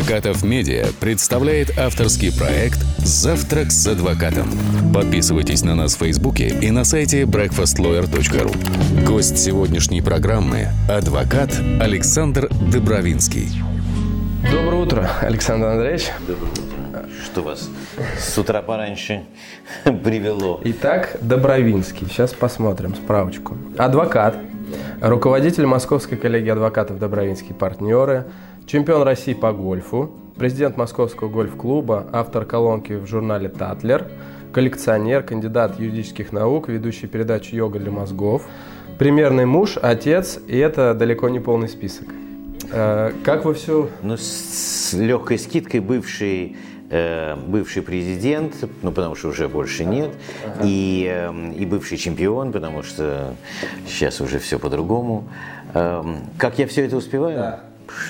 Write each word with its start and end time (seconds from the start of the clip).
Акатов 0.00 0.42
Медиа 0.42 0.86
представляет 1.00 1.78
авторский 1.78 2.32
проект 2.32 2.78
«Завтрак 2.96 3.70
с 3.70 3.86
адвокатом». 3.86 4.48
Подписывайтесь 4.94 5.62
на 5.62 5.74
нас 5.74 5.94
в 5.94 5.98
Фейсбуке 5.98 6.48
и 6.48 6.70
на 6.70 6.84
сайте 6.84 7.24
breakfastlawyer.ru. 7.24 9.04
Гость 9.04 9.36
сегодняшней 9.36 10.00
программы– 10.00 10.68
адвокат 10.88 11.54
Александр 11.78 12.48
Добровинский. 12.72 13.48
Доброе 14.50 14.82
утро, 14.82 15.10
Александр 15.20 15.66
Андреевич. 15.66 16.08
Что 17.26 17.42
вас 17.42 17.68
с 18.18 18.38
утра 18.38 18.62
пораньше 18.62 19.24
привело? 19.84 20.58
Итак, 20.64 21.18
Добровинский. 21.20 22.06
Сейчас 22.08 22.32
посмотрим 22.32 22.94
справочку. 22.94 23.58
Адвокат, 23.76 24.36
руководитель 25.02 25.66
Московской 25.66 26.16
коллегии 26.16 26.50
адвокатов 26.50 26.98
Добровинский 26.98 27.54
партнеры, 27.54 28.24
чемпион 28.66 29.02
России 29.02 29.34
по 29.34 29.52
гольфу, 29.52 30.10
президент 30.36 30.76
Московского 30.76 31.28
гольф-клуба, 31.28 32.06
автор 32.12 32.44
колонки 32.44 32.94
в 32.94 33.06
журнале 33.06 33.48
«Татлер», 33.48 34.08
коллекционер, 34.52 35.22
кандидат 35.22 35.78
юридических 35.78 36.32
наук, 36.32 36.68
ведущий 36.68 37.06
передачу 37.06 37.54
«Йога 37.56 37.78
для 37.78 37.90
мозгов», 37.90 38.46
примерный 38.98 39.46
муж, 39.46 39.78
отец, 39.80 40.38
и 40.46 40.56
это 40.56 40.94
далеко 40.94 41.28
не 41.28 41.40
полный 41.40 41.68
список. 41.68 42.08
Э, 42.70 43.12
Как 43.24 43.44
вы 43.44 43.54
все... 43.54 43.88
Ну, 44.02 44.16
с 44.16 44.92
легкой 44.92 45.38
скидкой 45.38 45.80
бывший 45.80 46.56
э, 46.90 47.34
бывший 47.36 47.82
президент, 47.82 48.54
ну 48.82 48.92
потому 48.92 49.14
что 49.14 49.28
уже 49.28 49.48
больше 49.48 49.84
нет, 49.84 50.10
и, 50.62 51.10
э, 51.10 51.52
и 51.56 51.64
бывший 51.64 51.96
чемпион, 51.96 52.52
потому 52.52 52.82
что 52.82 53.34
сейчас 53.86 54.20
уже 54.20 54.38
все 54.38 54.58
по-другому. 54.58 55.24
Эм, 55.74 56.18
Как 56.36 56.58
я 56.58 56.66
все 56.66 56.84
это 56.84 56.96
успеваю? 56.96 57.60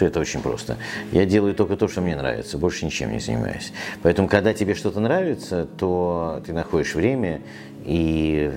Это 0.01 0.21
очень 0.21 0.41
просто. 0.41 0.77
Я 1.13 1.25
делаю 1.27 1.55
только 1.55 1.77
то, 1.77 1.89
что 1.89 2.01
мне 2.01 2.17
нравится, 2.17 2.59
больше 2.59 2.85
ничем 2.85 3.13
не 3.13 3.21
занимаюсь. 3.21 3.73
Поэтому, 4.03 4.29
когда 4.29 4.55
тебе 4.55 4.75
что-то 4.75 5.01
нравится, 5.01 5.67
то 5.79 6.43
ты 6.47 6.53
находишь 6.53 6.95
время 6.95 7.41
и, 7.85 8.53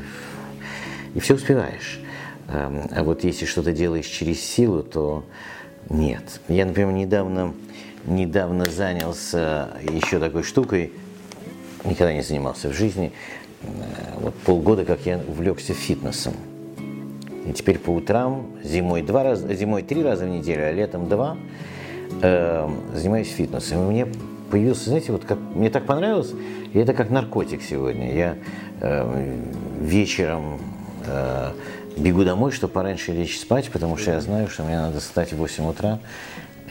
и 1.14 1.20
все 1.20 1.36
успеваешь. 1.36 2.00
Эм, 2.48 2.88
А 2.92 3.04
вот 3.04 3.24
если 3.24 3.46
что-то 3.46 3.72
делаешь 3.72 4.06
через 4.06 4.42
силу, 4.42 4.84
то 4.84 5.26
нет. 5.90 6.40
Я, 6.48 6.66
например, 6.66 6.92
недавно, 6.92 7.54
недавно 8.06 8.66
занялся 8.66 9.70
еще 9.82 10.20
такой 10.20 10.44
штукой, 10.44 10.94
никогда 11.84 12.14
не 12.14 12.22
занимался 12.22 12.70
в 12.70 12.74
жизни. 12.74 13.12
Э, 13.62 13.68
Вот 14.20 14.36
полгода, 14.46 14.86
как 14.86 15.06
я 15.06 15.20
увлекся 15.28 15.74
фитнесом. 15.74 16.34
И 17.48 17.54
теперь 17.54 17.78
по 17.78 17.92
утрам, 17.92 18.48
зимой, 18.64 19.02
два 19.02 19.24
раза, 19.24 19.54
зимой 19.54 19.84
три 19.84 20.02
раза 20.04 20.26
в 20.26 20.30
неделю, 20.30 20.68
а 20.68 20.72
летом 20.72 21.08
два, 21.08 21.38
э, 22.22 22.70
занимаюсь 22.94 23.30
фитнесом. 23.30 23.88
И 23.88 23.92
мне 23.92 24.08
появился, 24.50 24.90
знаете, 24.90 25.12
вот 25.12 25.26
как 25.26 25.38
мне 25.54 25.70
так 25.70 25.86
понравилось, 25.86 26.34
и 26.74 26.80
это 26.80 26.94
как 26.94 27.10
наркотик 27.10 27.62
сегодня. 27.62 28.16
Я 28.16 28.36
э, 28.82 29.38
вечером 29.80 30.60
э, 31.06 31.52
бегу 31.98 32.24
домой, 32.24 32.52
чтобы 32.52 32.74
пораньше 32.74 33.12
лечь 33.12 33.40
спать, 33.40 33.70
потому 33.70 33.98
что 33.98 34.12
я 34.12 34.22
знаю, 34.22 34.48
что 34.48 34.64
мне 34.64 34.78
надо 34.78 35.00
встать 35.00 35.34
в 35.34 35.38
8 35.38 35.68
утра 35.68 36.00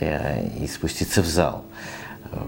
э, 0.01 0.47
и 0.61 0.67
спуститься 0.67 1.23
в 1.23 1.27
зал. 1.27 1.65
Э, 2.33 2.39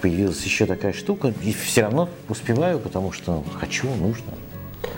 Появилась 0.00 0.44
еще 0.44 0.66
такая 0.66 0.92
штука, 0.92 1.32
и 1.42 1.52
все 1.52 1.82
равно 1.82 2.08
успеваю, 2.28 2.78
потому 2.78 3.10
что 3.10 3.42
хочу, 3.58 3.88
нужно. 3.96 4.32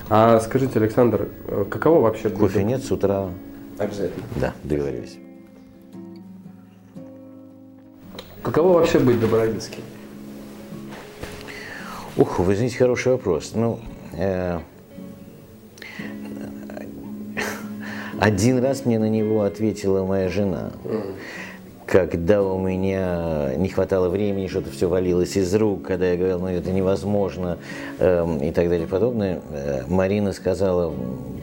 А 0.08 0.40
скажите, 0.40 0.78
Александр, 0.78 1.28
э, 1.46 1.64
каково 1.70 2.00
вообще... 2.00 2.28
быть 2.28 2.38
Кофе 2.38 2.64
нет 2.64 2.82
с 2.82 2.90
утра, 2.90 3.30
Обязательно. 3.78 4.24
да, 4.36 4.54
договорились. 4.64 5.18
Каково 8.42 8.78
вообще 8.78 8.98
быть 8.98 9.20
Добровинским? 9.20 9.82
Ух, 12.16 12.38
вы 12.40 12.56
знаете, 12.56 12.76
хороший 12.76 13.12
вопрос. 13.12 13.52
Ну, 13.54 13.78
э, 14.14 14.58
один 18.18 18.58
раз 18.58 18.84
мне 18.84 18.98
на 18.98 19.08
него 19.08 19.42
ответила 19.42 20.04
моя 20.04 20.28
жена. 20.28 20.72
Когда 21.90 22.40
у 22.40 22.56
меня 22.56 23.52
не 23.56 23.68
хватало 23.68 24.10
времени, 24.10 24.46
что-то 24.46 24.70
все 24.70 24.88
валилось 24.88 25.36
из 25.36 25.52
рук, 25.56 25.82
когда 25.82 26.06
я 26.06 26.16
говорил, 26.16 26.38
ну 26.38 26.46
это 26.46 26.70
невозможно 26.70 27.58
эм, 27.98 28.38
и 28.38 28.52
так 28.52 28.68
далее 28.68 28.86
и 28.86 28.88
подобное, 28.88 29.40
э, 29.50 29.82
Марина 29.88 30.32
сказала, 30.32 30.94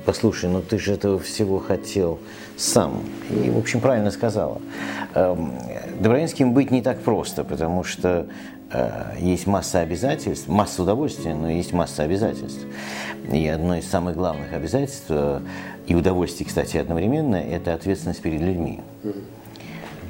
послушай, 0.05 0.49
ну 0.49 0.61
ты 0.61 0.79
же 0.79 0.93
этого 0.93 1.19
всего 1.19 1.59
хотел 1.59 2.19
сам. 2.55 3.01
И, 3.29 3.49
в 3.49 3.57
общем, 3.57 3.81
правильно 3.81 4.09
сказала. 4.09 4.61
Эм, 5.15 5.51
Добровинским 5.99 6.53
быть 6.53 6.71
не 6.71 6.81
так 6.81 7.01
просто, 7.01 7.43
потому 7.43 7.83
что 7.83 8.27
э, 8.71 9.15
есть 9.19 9.47
масса 9.47 9.81
обязательств, 9.81 10.47
масса 10.47 10.81
удовольствия, 10.81 11.35
но 11.35 11.49
есть 11.49 11.73
масса 11.73 12.03
обязательств. 12.03 12.65
И 13.33 13.45
одно 13.49 13.75
из 13.75 13.89
самых 13.89 14.15
главных 14.15 14.53
обязательств, 14.53 15.07
э, 15.09 15.41
и 15.87 15.93
удовольствий, 15.93 16.45
кстати, 16.45 16.77
одновременно, 16.77 17.35
это 17.35 17.73
ответственность 17.73 18.21
перед 18.21 18.39
людьми 18.39 18.79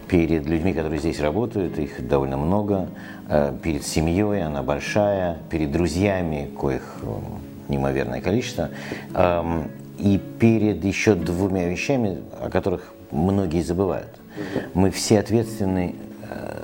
перед 0.08 0.46
людьми, 0.46 0.74
которые 0.74 1.00
здесь 1.00 1.20
работают, 1.20 1.78
их 1.78 2.08
довольно 2.08 2.38
много, 2.38 2.90
э, 3.30 3.54
перед 3.62 3.86
семьей, 3.86 4.44
она 4.44 4.64
большая, 4.64 5.38
перед 5.50 5.72
друзьями, 5.72 6.50
коих 6.60 7.00
э, 7.02 7.08
неимоверное 7.68 8.22
количество, 8.22 8.70
эм, 9.14 9.70
и 9.98 10.20
перед 10.40 10.84
еще 10.84 11.16
двумя 11.16 11.68
вещами, 11.68 12.20
о 12.42 12.50
которых 12.50 12.94
многие 13.12 13.62
забывают. 13.62 14.20
Мы 14.74 14.92
все 14.92 15.20
ответственны 15.20 15.96
э, 16.30 16.57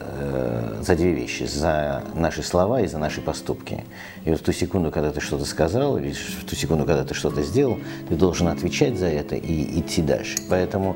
за 0.84 0.96
две 0.96 1.12
вещи, 1.12 1.44
за 1.44 2.04
наши 2.16 2.44
слова 2.44 2.82
и 2.82 2.88
за 2.88 2.98
наши 2.98 3.22
поступки. 3.22 3.84
И 4.26 4.30
вот 4.30 4.40
в 4.40 4.44
ту 4.44 4.52
секунду, 4.52 4.92
когда 4.92 5.12
ты 5.12 5.22
что-то 5.22 5.46
сказал, 5.46 5.98
или 5.98 6.12
в 6.12 6.46
ту 6.46 6.56
секунду, 6.56 6.86
когда 6.86 7.04
ты 7.04 7.14
что-то 7.14 7.42
сделал, 7.42 7.78
ты 8.10 8.16
должен 8.16 8.48
отвечать 8.48 8.98
за 8.98 9.08
это 9.08 9.36
и 9.36 9.80
идти 9.80 10.02
дальше. 10.02 10.38
Поэтому 10.50 10.96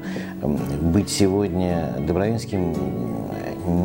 быть 0.81 1.09
сегодня 1.09 1.93
Добровинским 1.99 2.75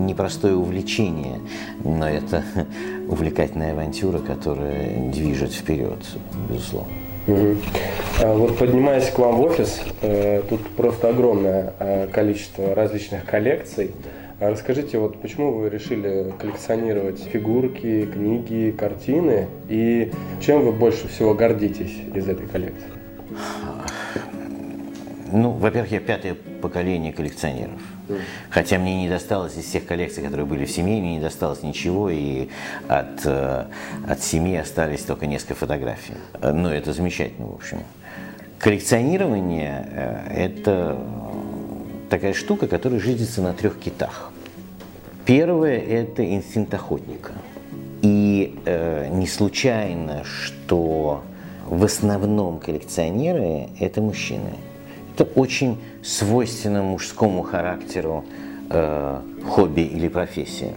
непростое 0.06 0.54
увлечение, 0.54 1.40
но 1.84 2.08
это 2.08 2.44
увлекательная 3.08 3.72
авантюра, 3.72 4.18
которая 4.18 5.10
движет 5.10 5.52
вперед, 5.52 5.98
безусловно. 6.48 6.92
А 7.26 8.34
Вот 8.34 8.58
поднимаясь 8.58 9.08
к 9.10 9.18
вам 9.18 9.36
в 9.36 9.42
офис, 9.42 9.80
э, 10.00 10.42
тут 10.48 10.68
просто 10.70 11.08
огромное 11.08 11.74
э, 11.78 12.08
количество 12.08 12.74
различных 12.74 13.24
коллекций. 13.24 13.92
Расскажите, 14.50 14.98
вот 14.98 15.20
почему 15.22 15.52
вы 15.52 15.68
решили 15.68 16.34
коллекционировать 16.36 17.22
фигурки, 17.22 18.06
книги, 18.06 18.74
картины, 18.76 19.46
и 19.68 20.10
чем 20.40 20.64
вы 20.64 20.72
больше 20.72 21.06
всего 21.06 21.32
гордитесь 21.32 21.94
из 22.12 22.28
этой 22.28 22.48
коллекции? 22.48 22.88
Ну, 25.30 25.52
во-первых, 25.52 25.92
я 25.92 26.00
пятое 26.00 26.34
поколение 26.60 27.12
коллекционеров. 27.12 27.80
Хотя 28.50 28.80
мне 28.80 29.02
не 29.02 29.08
досталось 29.08 29.56
из 29.56 29.64
всех 29.64 29.86
коллекций, 29.86 30.24
которые 30.24 30.44
были 30.44 30.64
в 30.64 30.70
семье, 30.72 31.00
мне 31.00 31.14
не 31.14 31.20
досталось 31.20 31.62
ничего, 31.62 32.10
и 32.10 32.48
от, 32.88 33.24
э, 33.24 33.66
от 34.08 34.20
семьи 34.20 34.56
остались 34.56 35.02
только 35.02 35.26
несколько 35.26 35.54
фотографий. 35.54 36.14
Э, 36.40 36.52
Но 36.52 36.74
это 36.74 36.92
замечательно, 36.92 37.46
в 37.46 37.54
общем. 37.54 37.78
Коллекционирование 38.58 39.86
э,– 39.88 40.34
это 40.36 40.98
такая 42.10 42.34
штука, 42.34 42.66
которая 42.66 43.00
жизнится 43.00 43.40
на 43.40 43.54
трех 43.54 43.78
китах. 43.78 44.31
Первое– 45.24 45.78
это 45.78 46.24
инстинкт 46.24 46.74
охотника. 46.74 47.32
И 48.02 48.58
э, 48.64 49.08
не 49.12 49.26
случайно, 49.28 50.24
что 50.24 51.22
в 51.66 51.84
основном 51.84 52.58
коллекционеры– 52.58 53.68
это 53.78 54.00
мужчины. 54.00 54.54
Это 55.14 55.24
очень 55.24 55.78
свойственно 56.02 56.82
мужскому 56.82 57.42
характеру 57.42 58.24
э, 58.70 59.20
хобби 59.46 59.82
или 59.82 60.08
профессии. 60.08 60.72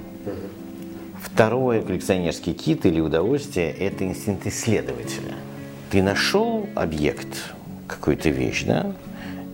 Второе 1.20 1.82
коллекционерский 1.82 2.54
кит 2.54 2.86
или 2.86 3.00
удовольствие– 3.00 3.72
это 3.80 4.06
инстинкт 4.06 4.46
исследователя. 4.46 5.34
Ты 5.90 6.04
нашел 6.04 6.68
объект, 6.76 7.56
какую-то 7.88 8.30
вещь, 8.30 8.64
да, 8.66 8.94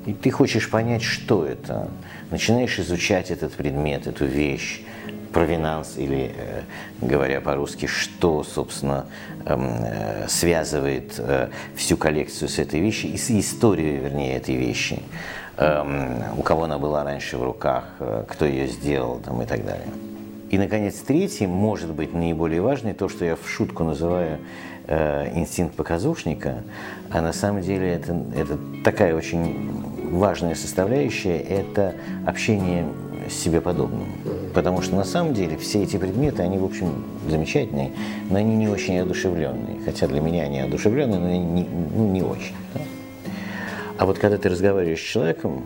и 0.06 0.13
ты 0.13 0.31
хочешь 0.31 0.69
понять, 0.69 1.03
что 1.03 1.45
это. 1.45 1.89
Начинаешь 2.31 2.80
изучать 2.80 3.31
этот 3.31 3.53
предмет, 3.53 4.07
эту 4.07 4.25
вещь, 4.25 4.81
провинанс 5.31 5.95
или, 5.98 6.33
э, 6.36 6.62
говоря 7.01 7.42
по-русски, 7.42 7.86
что, 7.86 8.44
собственно, 8.44 9.06
эм, 9.45 9.69
э, 9.83 10.27
связывает 10.27 11.15
э, 11.18 11.50
всю 11.75 11.98
коллекцию 11.98 12.50
с 12.50 12.59
этой 12.59 12.80
вещью 12.80 13.12
и 13.12 13.18
с 13.18 13.31
историей, 13.31 13.98
вернее, 13.98 14.38
этой 14.38 14.56
вещи. 14.56 15.01
Эм, 15.57 16.24
у 16.38 16.42
кого 16.42 16.63
она 16.63 16.77
была 16.77 17.03
раньше 17.03 17.38
в 17.38 17.44
руках, 17.44 17.86
кто 18.27 18.45
ее 18.45 18.68
сделал 18.68 19.19
там, 19.19 19.42
и 19.42 19.45
так 19.45 19.65
далее. 19.65 19.88
И, 20.50 20.57
наконец, 20.57 20.95
третий, 20.95 21.48
может 21.48 21.92
быть, 21.92 22.13
наиболее 22.13 22.62
важный, 22.62 22.94
то, 22.94 23.07
что 23.07 23.24
я 23.24 23.36
в 23.36 23.50
шутку 23.50 23.83
называю 23.83 24.39
э, 24.88 25.31
инстинкт 25.36 25.75
показушника, 25.75 26.63
а 27.10 27.22
на 27.22 27.33
самом 27.33 27.62
деле 27.62 27.94
это, 27.94 28.16
это 28.36 28.57
такая 28.83 29.16
очень 29.16 29.72
важная 30.12 30.56
составляющая, 30.56 31.38
это 31.38 31.95
общение 32.25 32.86
себе 33.30 33.62
подобным. 33.62 34.07
Потому 34.54 34.81
что 34.81 34.95
на 34.95 35.04
самом 35.04 35.33
деле 35.33 35.57
все 35.57 35.83
эти 35.83 35.98
предметы, 35.98 36.42
они, 36.44 36.57
в 36.57 36.66
общем, 36.66 37.04
замечательные, 37.30 37.92
но 38.30 38.38
они 38.38 38.56
не 38.56 38.68
очень 38.68 38.98
одушевленные. 39.00 39.80
Хотя 39.86 40.07
для 40.07 40.19
меня 40.19 40.44
они 40.44 40.60
одушевленные, 40.60 41.19
но 41.19 41.30
не, 41.30 41.68
ну, 41.95 42.10
не 42.10 42.22
очень. 42.22 42.56
Да? 42.74 42.81
А 43.98 44.06
вот 44.06 44.18
когда 44.18 44.38
ты 44.38 44.50
разговариваешь 44.50 45.00
с 45.00 45.04
человеком, 45.04 45.66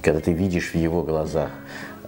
когда 0.00 0.20
ты 0.20 0.32
видишь 0.32 0.70
в 0.70 0.74
его 0.74 1.02
глазах 1.02 1.50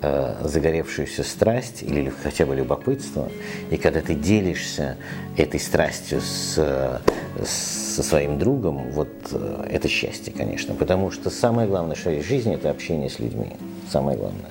загоревшуюся 0.01 1.23
страсть 1.23 1.83
или 1.83 2.13
хотя 2.23 2.47
бы 2.47 2.55
любопытство, 2.55 3.29
и 3.71 3.77
когда 3.77 4.01
ты 4.01 4.15
делишься 4.15 4.97
этой 5.37 5.59
страстью 5.59 6.21
с, 6.21 7.01
со 7.45 8.03
своим 8.03 8.39
другом, 8.39 8.91
вот 8.91 9.09
э, 9.33 9.69
это 9.71 9.89
счастье, 9.89 10.33
конечно, 10.33 10.75
потому 10.75 11.11
что 11.11 11.31
самое 11.31 11.67
главное 11.69 11.97
в 11.97 12.23
жизни– 12.23 12.55
это 12.57 12.71
общение 12.71 13.09
с 13.09 13.19
людьми, 13.19 13.57
самое 13.91 14.19
главное. 14.19 14.51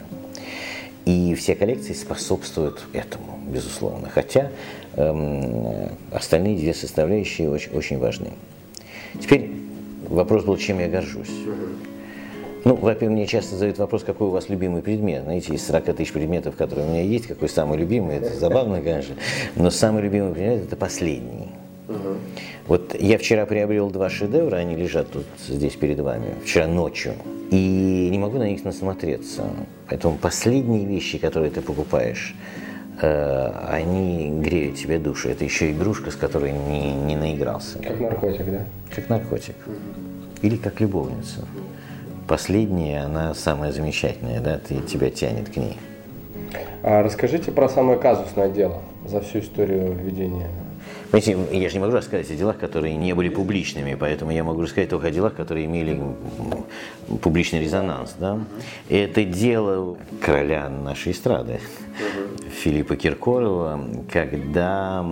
И 1.05 1.35
все 1.35 1.53
коллекции 1.53 1.93
способствуют 1.93 2.81
этому, 2.91 3.39
безусловно, 3.47 4.09
хотя 4.09 4.49
эм, 4.95 5.91
остальные 6.11 6.57
две 6.57 6.73
составляющие 6.73 7.49
очень, 7.49 7.71
очень 7.73 7.99
важны. 7.99 8.31
Теперь 9.19 9.51
вопрос 10.07 10.43
был, 10.43 10.57
чем 10.57 10.79
я 10.79 10.87
горжусь. 10.87 11.29
Ну, 12.65 12.75
во-первых, 12.75 13.15
мне 13.15 13.27
часто 13.27 13.53
задают 13.53 13.77
вопрос, 13.77 14.03
какой 14.03 14.27
у 14.27 14.31
вас 14.31 14.49
любимый 14.49 14.81
предмет. 14.81 15.23
Знаете, 15.23 15.53
из 15.53 15.65
40 15.67 15.95
тысяч 15.95 16.11
предметов, 16.11 16.55
которые 16.55 16.87
у 16.87 16.89
меня 16.89 17.03
есть, 17.03 17.27
какой 17.27 17.47
самый 17.47 17.77
любимый, 17.77 18.17
это 18.17 18.35
забавно, 18.35 18.81
конечно. 18.81 19.15
Но 19.55 19.69
самый 19.69 20.01
любимый 20.01 20.33
предмет– 20.33 20.63
это 20.65 20.75
последний. 20.75 21.49
Угу. 21.87 22.15
Вот 22.67 22.95
я 22.99 23.19
вчера 23.19 23.45
приобрел 23.45 23.91
два 23.91 24.09
шедевра, 24.09 24.55
они 24.55 24.75
лежат 24.75 25.11
тут 25.11 25.25
здесь 25.47 25.75
перед 25.75 25.99
вами, 25.99 26.33
вчера 26.43 26.65
ночью. 26.65 27.13
И 27.51 28.09
не 28.11 28.17
могу 28.17 28.39
на 28.39 28.49
них 28.49 28.65
насмотреться. 28.65 29.43
Поэтому 29.87 30.17
последние 30.17 30.85
вещи, 30.85 31.19
которые 31.19 31.51
ты 31.51 31.61
покупаешь, 31.61 32.33
э, 32.99 33.51
они 33.69 34.41
греют 34.41 34.77
тебе 34.77 34.97
душу. 34.97 35.29
Это 35.29 35.43
еще 35.43 35.69
игрушка, 35.71 36.09
с 36.09 36.15
которой 36.15 36.51
не, 36.51 36.93
не 36.93 37.15
наигрался. 37.15 37.77
Как 37.77 37.99
наркотик, 37.99 38.45
да? 38.47 38.65
Как 38.89 39.07
наркотик. 39.07 39.55
Или 40.41 40.55
как 40.55 40.81
любовница. 40.81 41.45
Последняя, 42.27 43.03
она 43.03 43.33
самая 43.33 43.71
замечательная, 43.71 44.39
да, 44.39 44.57
ты, 44.57 44.81
тебя 44.81 45.09
тянет 45.09 45.49
к 45.49 45.57
ней. 45.57 45.77
А 46.83 47.03
расскажите 47.03 47.51
про 47.51 47.69
самое 47.69 47.99
казусное 47.99 48.49
дело 48.49 48.81
за 49.05 49.21
всю 49.21 49.39
историю 49.39 49.93
ведения 49.93 50.49
Понимаете, 51.11 51.57
я 51.57 51.69
же 51.69 51.75
не 51.75 51.81
могу 51.81 51.95
рассказать 51.95 52.29
о 52.29 52.35
делах, 52.35 52.57
которые 52.57 52.95
не 52.95 53.13
были 53.13 53.29
публичными, 53.29 53.95
поэтому 53.95 54.31
я 54.31 54.43
могу 54.43 54.61
рассказать 54.61 54.89
только 54.89 55.07
о 55.07 55.11
делах, 55.11 55.35
которые 55.35 55.65
имели 55.65 56.01
публичный 57.21 57.61
резонанс. 57.61 58.15
Да? 58.19 58.39
Это 58.89 59.23
дело 59.23 59.97
короля 60.19 60.67
нашей 60.69 61.13
эстрады, 61.13 61.59
Филиппа 62.51 62.95
Киркорова, 62.95 63.79
когда 64.11 65.05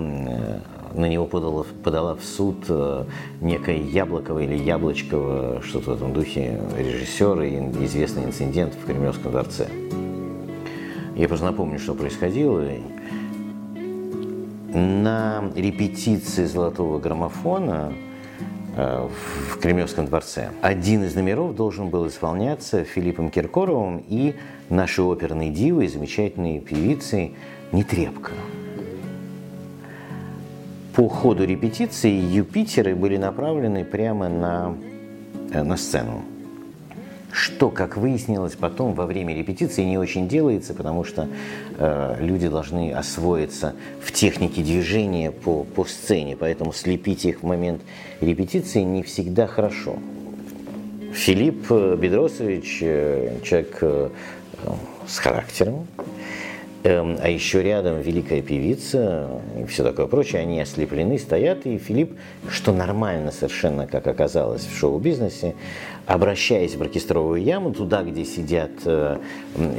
на 0.96 1.08
него 1.08 1.26
подала, 1.26 1.66
подала 1.84 2.16
в 2.16 2.24
суд 2.24 2.66
э, 2.70 3.06
некая 3.42 3.78
Яблокова 3.78 4.40
или 4.40 4.56
Яблочкова, 4.56 5.62
что-то 5.64 5.92
в 5.92 5.94
этом 5.96 6.14
духе, 6.14 6.60
режиссер 6.78 7.42
и 7.42 7.86
известный 7.86 8.26
инцидент 8.26 8.74
в 8.76 8.86
Кремлевском 8.86 9.32
дворце. 9.32 9.68
Я 11.16 11.28
просто 11.28 11.46
напомню, 11.46 11.80
что 11.80 11.94
происходило. 11.94 12.66
На 14.74 15.52
репетиции 15.56 16.46
«Золотого 16.46 17.00
граммофона» 17.00 17.94
э, 18.76 19.08
в 19.08 19.60
Кремлевском 19.60 20.08
дворце. 20.08 20.50
Один 20.62 21.04
из 21.04 21.14
номеров 21.16 21.56
должен 21.56 21.90
был 21.90 22.08
исполняться 22.08 22.84
Филиппом 22.84 23.30
Киркоровым 23.30 24.04
и 24.08 24.36
нашей 24.70 25.06
оперной 25.06 25.50
дивой, 25.50 25.88
замечательной 25.88 26.60
певицей 26.60 27.36
Нетребко. 27.72 28.32
По 30.96 31.10
ходу 31.10 31.46
репетиции 31.46 32.12
Юпитеры 32.12 32.96
были 32.96 33.18
направлены 33.18 33.84
прямо 33.84 34.30
на, 34.30 34.76
э, 35.52 35.64
на 35.64 35.78
сцену 35.78 36.24
что, 37.34 37.70
как 37.70 37.98
выяснилось 37.98 38.56
потом 38.56 38.94
во 38.94 39.08
время 39.08 39.36
репетиции, 39.36 39.84
не 39.84 39.98
очень 39.98 40.28
делается, 40.28 40.74
потому 40.74 41.04
что 41.04 41.28
э, 41.78 42.18
люди 42.20 42.48
должны 42.48 42.94
освоиться 42.94 43.74
в 44.02 44.12
технике 44.12 44.62
движения 44.62 45.32
по, 45.32 45.64
по 45.64 45.84
сцене, 45.84 46.38
поэтому 46.38 46.72
слепить 46.74 47.26
их 47.26 47.42
в 47.42 47.46
момент 47.46 47.82
репетиции 48.22 48.82
не 48.82 49.02
всегда 49.02 49.48
хорошо. 49.48 49.98
Филипп 51.12 51.72
Бедросович 51.72 52.80
э, 52.82 53.40
человек 53.44 53.78
э, 53.82 54.10
с 55.08 55.18
характером, 55.18 55.88
а 56.84 57.30
еще 57.30 57.64
рядом 57.64 58.02
великая 58.02 58.42
певица 58.42 59.42
и 59.58 59.66
все 59.66 59.84
такое 59.84 60.08
прочее, 60.08 60.42
они 60.42 60.60
ослеплены, 60.60 61.18
стоят, 61.18 61.66
и 61.66 61.78
Филипп, 61.78 62.18
что 62.50 62.74
нормально 62.74 63.32
совершенно, 63.32 63.88
как 63.88 64.06
оказалось 64.08 64.66
в 64.66 64.78
шоу-бизнесе, 64.78 65.56
обращаясь 66.06 66.76
в 66.76 66.82
оркестровую 66.82 67.42
яму, 67.42 67.72
туда, 67.72 68.04
где 68.04 68.26
сидят 68.26 68.72
э, 68.86 69.18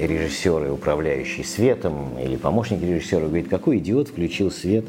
режиссеры, 0.00 0.72
управляющие 0.72 1.44
светом, 1.44 2.18
или 2.18 2.36
помощники 2.36 2.84
режиссера, 2.84 3.26
говорит, 3.26 3.48
какой 3.48 3.78
идиот 3.78 4.08
включил 4.08 4.50
свет 4.50 4.86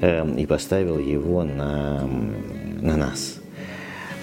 эм, 0.00 0.38
и 0.38 0.46
поставил 0.46 0.98
его 0.98 1.44
на, 1.44 2.08
на 2.80 2.96
нас. 2.96 3.36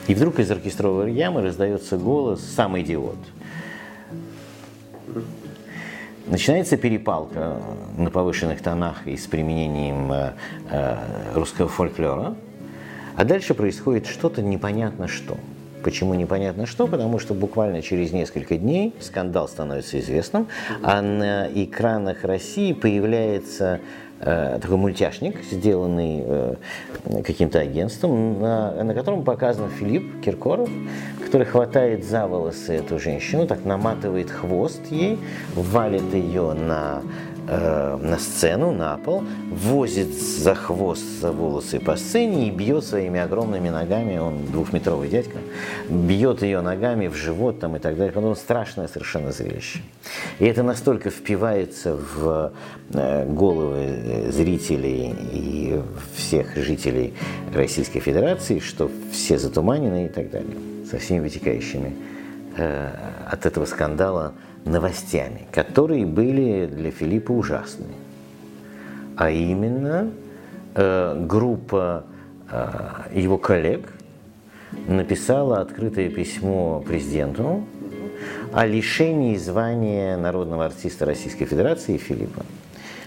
И 0.07 0.15
вдруг 0.15 0.39
из 0.39 0.49
оркестровой 0.49 1.13
ямы 1.13 1.43
раздается 1.43 1.97
голос 1.97 2.41
«Сам 2.41 2.79
идиот». 2.79 3.17
Начинается 6.29 6.77
перепалка 6.77 7.59
на 7.97 8.11
повышенных 8.11 8.61
тонах 8.61 9.07
и 9.07 9.17
с 9.17 9.25
применением 9.25 10.11
э, 10.11 10.33
э, 10.69 10.97
русского 11.33 11.67
фольклора, 11.67 12.35
а 13.15 13.25
дальше 13.25 13.55
происходит 13.55 14.05
что-то 14.05 14.43
непонятно 14.43 15.07
что. 15.07 15.37
Почему 15.83 16.13
непонятно 16.13 16.65
что? 16.65 16.87
Потому 16.87 17.19
что 17.19 17.33
буквально 17.33 17.81
через 17.81 18.11
несколько 18.11 18.57
дней 18.57 18.93
скандал 18.99 19.47
становится 19.47 19.99
известным, 19.99 20.47
а 20.81 21.01
на 21.01 21.47
экранах 21.47 22.23
России 22.23 22.73
появляется 22.73 23.79
э, 24.19 24.59
такой 24.61 24.77
мультяшник, 24.77 25.41
сделанный 25.43 26.23
э, 26.25 26.55
каким-то 27.25 27.59
агентством, 27.59 28.41
на, 28.41 28.83
на 28.83 28.93
котором 28.93 29.23
показан 29.23 29.69
Филипп 29.69 30.21
Киркоров, 30.21 30.69
который 31.23 31.45
хватает 31.45 32.03
за 32.03 32.27
волосы 32.27 32.73
эту 32.73 32.99
женщину, 32.99 33.47
так 33.47 33.63
наматывает 33.63 34.29
хвост 34.29 34.81
ей, 34.89 35.17
валит 35.55 36.13
ее 36.13 36.53
на 36.53 37.01
Э, 37.51 37.97
на 37.99 38.19
сцену, 38.19 38.71
на 38.71 38.95
пол, 38.97 39.23
возит 39.49 40.09
за 40.13 40.53
хвост, 40.53 41.03
за 41.19 41.31
волосы 41.31 41.79
по 41.79 41.95
сцене 41.95 42.47
и 42.47 42.51
бьет 42.51 42.85
своими 42.85 43.19
огромными 43.19 43.69
ногами, 43.69 44.19
он 44.19 44.45
двухметровый 44.45 45.09
дядька, 45.09 45.39
бьет 45.89 46.43
ее 46.43 46.61
ногами 46.61 47.07
в 47.07 47.15
живот 47.15 47.59
там, 47.59 47.75
и 47.75 47.79
так 47.79 47.97
далее. 47.97 48.13
Потом 48.13 48.35
страшное 48.35 48.87
совершенно 48.87 49.31
зрелище. 49.31 49.79
И 50.37 50.45
это 50.45 50.61
настолько 50.61 51.09
впивается 51.09 51.95
в 51.95 52.51
э, 52.93 53.25
головы 53.25 53.77
э, 53.79 54.31
зрителей 54.31 55.15
и 55.31 55.81
всех 56.15 56.55
жителей 56.55 57.15
Российской 57.51 57.99
Федерации, 57.99 58.59
что 58.59 58.91
все 59.11 59.39
затуманены 59.39 60.05
и 60.05 60.09
так 60.09 60.29
далее, 60.29 60.55
со 60.87 60.99
всеми 60.99 61.21
вытекающими 61.21 61.95
от 63.31 63.45
этого 63.45 63.63
скандала 63.65 64.33
новостями, 64.65 65.47
которые 65.51 66.05
были 66.05 66.65
для 66.67 66.91
Филиппа 66.91 67.31
ужасны. 67.31 67.87
А 69.15 69.29
именно 69.29 70.11
э, 70.75 71.25
группа 71.25 72.05
э, 72.49 72.69
его 73.13 73.37
коллег 73.37 73.93
написала 74.87 75.61
открытое 75.61 76.09
письмо 76.09 76.83
президенту 76.85 77.65
о 78.53 78.65
лишении 78.65 79.37
звания 79.37 80.17
народного 80.17 80.65
артиста 80.65 81.05
Российской 81.05 81.45
Федерации 81.45 81.97
Филиппа. 81.97 82.45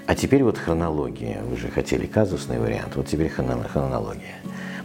А 0.06 0.14
теперь 0.14 0.42
вот 0.42 0.58
хронология. 0.58 1.40
Вы 1.42 1.56
же 1.56 1.68
хотели 1.68 2.06
казусный 2.06 2.58
вариант. 2.58 2.96
Вот 2.96 3.06
теперь 3.06 3.28
хронология. 3.28 4.36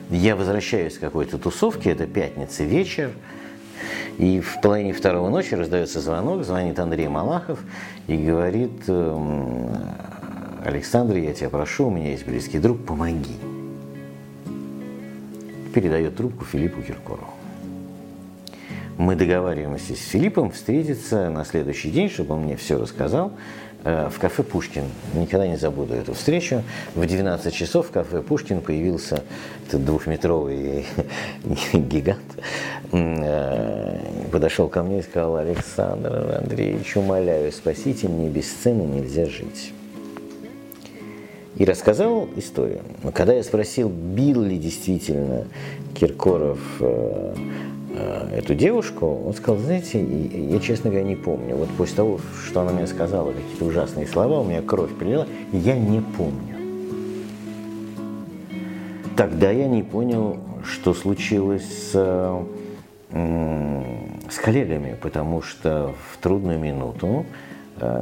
Я 0.09 0.35
возвращаюсь 0.35 0.97
к 0.97 1.01
какой-то 1.01 1.37
тусовке, 1.37 1.91
это 1.91 2.07
пятница 2.07 2.63
вечер, 2.63 3.11
и 4.17 4.39
в 4.39 4.61
половине 4.61 4.93
второго 4.93 5.29
ночи 5.29 5.53
раздается 5.53 5.99
звонок, 5.99 6.43
звонит 6.43 6.79
Андрей 6.79 7.07
Малахов 7.07 7.59
и 8.07 8.17
говорит, 8.17 8.83
«Эм, 8.87 9.69
Александр, 10.63 11.15
я 11.17 11.33
тебя 11.33 11.49
прошу, 11.49 11.87
у 11.87 11.89
меня 11.89 12.11
есть 12.11 12.25
близкий 12.25 12.59
друг, 12.59 12.83
помоги. 12.83 13.35
Передает 15.73 16.15
трубку 16.15 16.43
Филиппу 16.45 16.81
Киркорову. 16.81 17.33
мы 18.97 19.15
договариваемся 19.15 19.93
с 19.93 19.99
Филиппом 19.99 20.51
встретиться 20.51 21.29
на 21.29 21.45
следующий 21.45 21.91
день, 21.91 22.09
чтобы 22.09 22.33
он 22.33 22.41
мне 22.41 22.57
все 22.57 22.77
рассказал 22.77 23.31
в 23.83 24.19
кафе 24.19 24.43
«Пушкин». 24.43 24.83
Никогда 25.13 25.47
не 25.47 25.55
забуду 25.55 25.93
эту 25.93 26.13
встречу. 26.13 26.63
В 26.95 27.05
12 27.05 27.53
часов 27.53 27.87
в 27.87 27.91
кафе 27.91 28.21
«Пушкин» 28.21 28.61
появился 28.61 29.23
этот 29.67 29.85
двухметровый 29.85 30.85
гигант. 31.73 32.21
Э, 32.91 33.99
подошел 34.31 34.67
ко 34.69 34.83
мне 34.83 34.99
и 34.99 35.01
сказал, 35.01 35.37
Александр 35.37 36.39
Андреевич, 36.41 36.95
умоляю, 36.95 37.51
спасите, 37.51 38.07
мне 38.07 38.29
без 38.29 38.49
сцены 38.49 38.83
нельзя 38.83 39.25
жить. 39.25 39.73
И 41.57 41.65
рассказал 41.65 42.29
историю. 42.35 42.81
Но 43.03 43.11
когда 43.11 43.33
я 43.33 43.43
спросил, 43.43 43.89
бил 43.89 44.41
ли 44.41 44.57
действительно 44.57 45.45
Киркоров 45.95 46.59
э, 46.79 47.33
э, 47.35 47.76
эту 48.33 48.55
девушку, 48.55 49.23
он 49.25 49.33
сказал, 49.33 49.57
знаете, 49.57 50.03
я, 50.03 50.59
честно 50.59 50.89
говоря, 50.89 51.05
не 51.05 51.15
помню. 51.15 51.55
Вот 51.55 51.69
после 51.69 51.95
того, 51.95 52.19
что 52.45 52.61
она 52.61 52.71
мне 52.71 52.87
сказала, 52.87 53.31
какие-то 53.31 53.65
ужасные 53.65 54.07
слова, 54.07 54.39
у 54.41 54.43
меня 54.43 54.61
кровь 54.61 54.93
прилила, 54.93 55.27
я 55.51 55.77
не 55.77 56.01
помню. 56.01 56.55
Тогда 59.15 59.51
я 59.51 59.67
не 59.67 59.83
понял, 59.83 60.37
что 60.63 60.93
случилось 60.93 61.91
с, 61.91 62.45
с 63.11 64.37
коллегами, 64.43 64.95
потому 65.01 65.41
что 65.41 65.95
в 66.11 66.17
трудную 66.21 66.59
минуту 66.59 67.25
Э, 67.25 67.56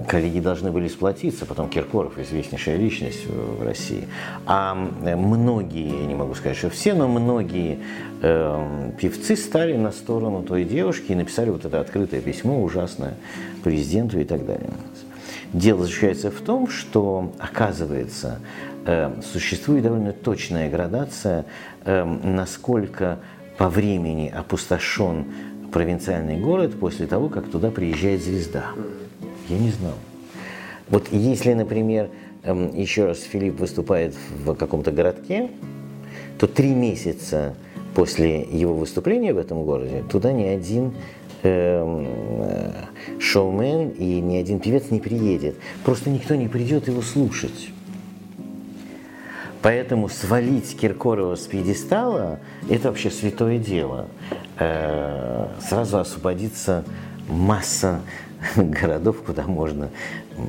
коллеги 0.07 0.39
должны 0.39 0.71
были 0.71 0.87
сплотиться, 0.87 1.45
потом 1.45 1.69
Киркоров, 1.69 2.17
известнейшая 2.17 2.77
личность 2.77 3.25
в 3.27 3.63
России. 3.63 4.07
А 4.45 4.73
многие, 4.73 6.01
я 6.01 6.05
не 6.05 6.15
могу 6.15 6.33
сказать, 6.35 6.57
что 6.57 6.69
все, 6.69 6.93
но 6.93 7.07
многие 7.07 7.79
э, 8.21 8.91
певцы 8.99 9.35
стали 9.35 9.75
на 9.75 9.91
сторону 9.91 10.43
той 10.43 10.63
девушки 10.63 11.11
и 11.11 11.15
написали 11.15 11.49
вот 11.49 11.65
это 11.65 11.79
открытое 11.79 12.21
письмо 12.21 12.63
ужасное 12.63 13.15
президенту 13.63 14.19
и 14.19 14.23
так 14.23 14.45
далее. 14.45 14.69
Дело 15.53 15.83
заключается 15.83 16.31
в 16.31 16.41
том, 16.41 16.67
что, 16.67 17.31
оказывается, 17.39 18.39
э, 18.85 19.11
существует 19.21 19.83
довольно 19.83 20.11
точная 20.11 20.69
градация, 20.69 21.45
э, 21.85 22.03
насколько 22.03 23.19
по 23.57 23.69
времени 23.69 24.33
опустошен 24.35 25.25
провинциальный 25.71 26.37
город 26.37 26.79
после 26.79 27.07
того, 27.07 27.29
как 27.29 27.49
туда 27.49 27.71
приезжает 27.71 28.23
звезда. 28.23 28.65
Я 29.49 29.57
не 29.57 29.69
знал. 29.69 29.93
Вот 30.89 31.07
если, 31.11 31.53
например, 31.53 32.09
эм, 32.43 32.75
еще 32.75 33.05
раз 33.05 33.21
Филипп 33.21 33.59
выступает 33.59 34.15
в 34.43 34.55
каком-то 34.55 34.91
городке, 34.91 35.49
то 36.39 36.47
три 36.47 36.69
месяца 36.69 37.55
после 37.95 38.41
его 38.41 38.73
выступления 38.73 39.33
в 39.33 39.37
этом 39.37 39.63
городе 39.63 40.03
туда 40.09 40.31
ни 40.31 40.43
один 40.43 40.93
эм, 41.43 42.07
э, 42.41 42.71
шоумен 43.19 43.89
и 43.89 44.19
ни 44.19 44.37
один 44.37 44.59
певец 44.59 44.91
не 44.91 44.99
приедет. 44.99 45.55
Просто 45.83 46.09
никто 46.09 46.35
не 46.35 46.47
придет 46.47 46.87
его 46.87 47.01
слушать. 47.01 47.69
Поэтому 49.61 50.09
свалить 50.09 50.77
Киркорова 50.77 51.35
с 51.35 51.47
пьедестала– 51.47 52.39
это 52.69 52.89
вообще 52.89 53.09
святое 53.09 53.57
дело. 53.57 54.07
Э, 54.59 55.47
сразу 55.67 55.97
освободится 55.97 56.83
масса 57.27 58.01
городов, 58.55 59.21
куда 59.25 59.43
можно 59.43 59.89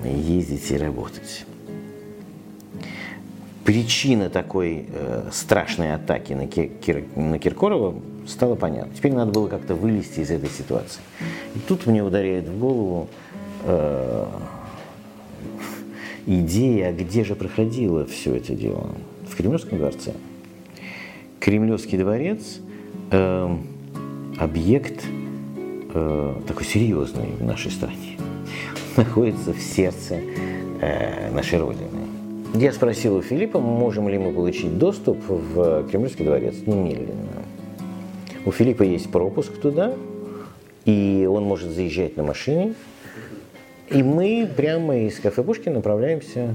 ездить 0.04 0.70
и 0.70 0.76
работать. 0.76 1.44
Причина 3.64 4.30
такой 4.30 4.86
э, 4.88 5.28
страшной 5.32 5.94
атаки 5.94 6.32
на, 6.32 6.46
Кир, 6.46 7.04
на 7.16 7.38
Киркорова 7.38 8.00
стала 8.26 8.54
понятна. 8.54 8.94
Теперь 8.94 9.12
надо 9.12 9.32
было 9.32 9.48
как-то 9.48 9.74
вылезти 9.74 10.20
из 10.20 10.30
этой 10.30 10.50
ситуации. 10.50 11.00
И 11.54 11.58
тут 11.58 11.86
мне 11.86 12.02
ударяет 12.02 12.48
в 12.48 12.58
голову 12.58 13.08
э, 13.64 14.26
идея, 16.26 16.92
где 16.92 17.24
же 17.24 17.34
проходило 17.34 18.06
все 18.06 18.36
это 18.36 18.54
дело. 18.54 18.94
В 19.28 19.34
Кремлевском 19.34 19.78
дворце. 19.78 20.12
Кремлевский 21.40 21.98
дворец 21.98 22.60
э,– 23.10 23.56
объект 24.38 25.04
э, 25.96 26.34
такой 26.46 26.64
серьезный 26.64 27.30
в 27.38 27.44
нашей 27.44 27.70
стране, 27.70 28.18
находится 28.96 29.52
в 29.52 29.60
сердце 29.60 30.20
э, 30.80 31.30
нашей 31.32 31.58
Родины. 31.58 31.88
Я 32.54 32.72
спросил 32.72 33.16
у 33.16 33.22
Филиппа, 33.22 33.58
можем 33.58 34.08
ли 34.08 34.18
мы 34.18 34.32
получить 34.32 34.78
доступ 34.78 35.18
в 35.28 35.88
Кремлевский 35.88 36.24
дворец 36.24 36.54
немедленно. 36.66 37.42
У 38.44 38.52
Филиппа 38.52 38.82
есть 38.82 39.10
пропуск 39.10 39.52
туда, 39.58 39.94
и 40.84 41.28
он 41.30 41.44
может 41.44 41.70
заезжать 41.70 42.16
на 42.16 42.22
машине. 42.22 42.74
И 43.90 44.02
мы 44.02 44.48
прямо 44.56 44.98
из 44.98 45.18
кафе 45.18 45.42
Пушкин 45.42 45.74
направляемся 45.74 46.54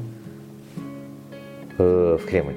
э, 1.77 2.17
в 2.21 2.25
Кремль. 2.25 2.55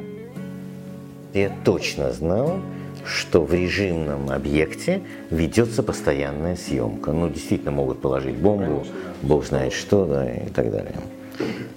Я 1.32 1.50
точно 1.64 2.12
знал, 2.12 2.58
что 3.04 3.44
в 3.44 3.52
режимном 3.52 4.30
объекте 4.30 5.02
ведется 5.30 5.82
постоянная 5.82 6.56
съемка. 6.56 7.12
Ну, 7.12 7.28
действительно 7.28 7.70
могут 7.70 8.00
положить 8.00 8.36
бомбу, 8.36 8.84
бог 9.22 9.44
знает 9.44 9.72
что, 9.72 10.06
да, 10.06 10.32
и 10.32 10.48
так 10.48 10.70
далее. 10.70 10.96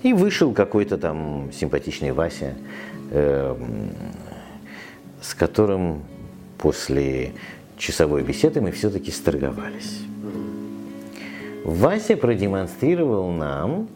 И 0.03 0.13
вышел 0.13 0.53
какой-то 0.53 0.98
там 0.98 1.50
симпатичный 1.51 2.12
Вася, 2.12 2.55
э, 3.12 3.55
с 5.22 5.34
которым 5.34 6.03
после 6.57 7.34
часовой 7.77 8.24
беседы 8.24 8.62
мы 8.62 8.72
все-таки 8.72 9.12
сторговались. 9.12 10.00
Вася 11.63 12.15
продемонстрировал 12.15 13.29
нам 13.31 13.89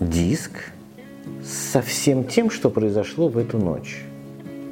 диск 0.00 0.72
со 1.42 1.80
всем 1.80 2.24
тем, 2.24 2.50
что 2.50 2.68
произошло 2.68 3.28
в 3.28 3.38
эту 3.38 3.58
ночь. 3.58 4.04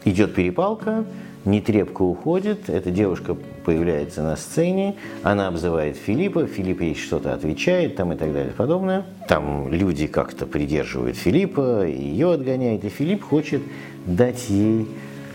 Идет 0.08 0.34
перепалка, 0.34 1.04
Нетребко 1.44 2.00
уходит, 2.00 2.70
эта 2.70 2.90
девушка 2.90 3.36
появляется 3.66 4.22
на 4.22 4.36
сцене, 4.36 4.96
она 5.22 5.48
обзывает 5.48 5.98
Филиппа, 5.98 6.46
Филипп 6.46 6.80
ей 6.80 6.94
что-то 6.94 7.34
отвечает, 7.34 7.96
там 7.96 8.14
и 8.14 8.16
так 8.16 8.32
далее 8.32 8.54
подобное. 8.56 9.04
Там 9.28 9.70
люди 9.70 10.06
как-то 10.06 10.46
придерживают 10.46 11.18
Филиппа, 11.18 11.86
ее 11.86 12.32
отгоняют, 12.32 12.84
и 12.84 12.88
Филипп 12.88 13.22
хочет 13.22 13.60
дать 14.06 14.48
ей, 14.48 14.88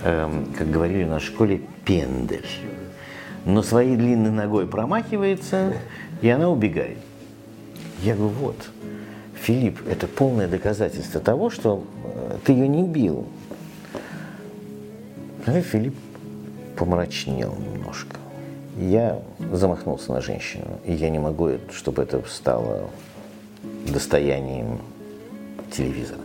эм, 0.03 0.47
как 0.57 0.71
говорили 0.71 1.03
на 1.03 1.19
школе, 1.19 1.61
пендель. 1.85 2.47
Но 3.45 3.61
своей 3.61 3.95
длинной 3.95 4.31
ногой 4.31 4.65
промахивается, 4.65 5.73
и 6.23 6.29
она 6.29 6.49
убегает. 6.49 6.97
Я 8.01 8.15
говорю, 8.15 8.33
вот, 8.39 8.69
Филипп, 9.35 9.81
это 9.87 10.07
полное 10.07 10.47
доказательство 10.47 11.21
того, 11.21 11.51
что 11.51 11.83
э, 12.03 12.37
ты 12.43 12.53
ее 12.53 12.67
не 12.67 12.81
бил, 12.81 13.27
а 15.45 15.61
Филипп 15.61 15.95
помрачнел 16.77 17.55
немножко. 17.55 18.17
Я 18.77 19.19
замахнулся 19.51 20.11
на 20.11 20.21
женщину, 20.21 20.79
и 20.85 20.93
я 20.93 21.09
не 21.09 21.19
могу, 21.19 21.51
чтобы 21.71 22.03
это 22.03 22.23
стало 22.27 22.89
достоянием 23.87 24.79
телевизора. 25.71 26.21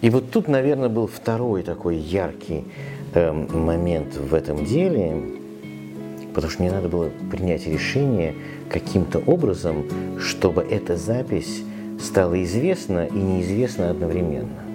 И 0.00 0.10
вот 0.10 0.30
тут, 0.30 0.48
наверное, 0.48 0.88
был 0.88 1.08
второй 1.08 1.62
такой 1.62 1.96
яркий 1.96 2.64
э, 3.14 3.32
момент 3.32 4.14
в 4.14 4.32
этом 4.32 4.64
деле, 4.64 5.20
потому 6.32 6.50
что 6.50 6.62
мне 6.62 6.70
надо 6.70 6.88
было 6.88 7.10
принять 7.30 7.66
решение 7.66 8.34
каким-то 8.70 9.18
образом, 9.18 9.86
чтобы 10.20 10.62
эта 10.62 10.96
запись 10.96 11.62
стала 12.00 12.40
известна 12.44 13.06
и 13.06 13.18
неизвестна 13.18 13.90
одновременно. 13.90 14.67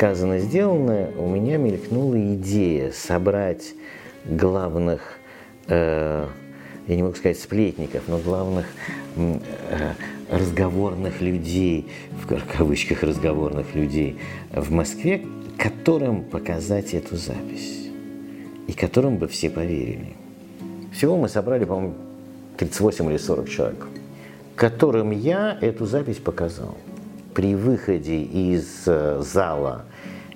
Сказано, 0.00 0.38
сделано, 0.38 1.10
у 1.18 1.28
меня 1.28 1.58
мелькнула 1.58 2.18
идея 2.34 2.90
собрать 2.90 3.74
главных, 4.24 5.02
э, 5.66 6.26
я 6.86 6.96
не 6.96 7.02
могу 7.02 7.14
сказать 7.16 7.38
сплетников, 7.38 8.04
но 8.08 8.16
главных 8.16 8.64
э, 9.16 9.92
разговорных 10.30 11.20
людей, 11.20 11.86
в 12.12 12.34
кавычках 12.56 13.02
разговорных 13.02 13.74
людей 13.74 14.18
в 14.50 14.72
Москве, 14.72 15.20
которым 15.58 16.24
показать 16.24 16.94
эту 16.94 17.16
запись 17.16 17.90
и 18.68 18.72
которым 18.72 19.18
бы 19.18 19.28
все 19.28 19.50
поверили. 19.50 20.16
Всего 20.94 21.18
мы 21.18 21.28
собрали, 21.28 21.66
по-моему, 21.66 21.94
38 22.56 23.10
или 23.10 23.18
40 23.18 23.48
человек, 23.50 23.86
которым 24.56 25.10
я 25.10 25.58
эту 25.60 25.84
запись 25.84 26.16
показал 26.16 26.78
при 27.34 27.54
выходе 27.54 28.22
из 28.22 28.82
э, 28.86 29.22
зала, 29.22 29.84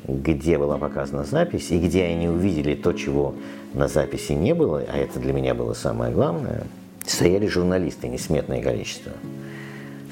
где 0.07 0.59
была 0.59 0.79
показана 0.79 1.25
запись, 1.25 1.71
и 1.71 1.79
где 1.79 2.05
они 2.05 2.29
увидели 2.29 2.75
то, 2.75 2.93
чего 2.93 3.35
на 3.73 3.89
записи 3.89 4.33
не 4.33 4.55
было, 4.55 4.83
а 4.93 4.97
это 4.97 5.19
для 5.19 5.33
меня 5.33 5.55
было 5.55 5.75
самое 5.75 6.13
главное, 6.13 6.65
стояли 7.07 7.47
журналисты, 7.47 8.09
несметное 8.09 8.63
количество. 8.63 9.13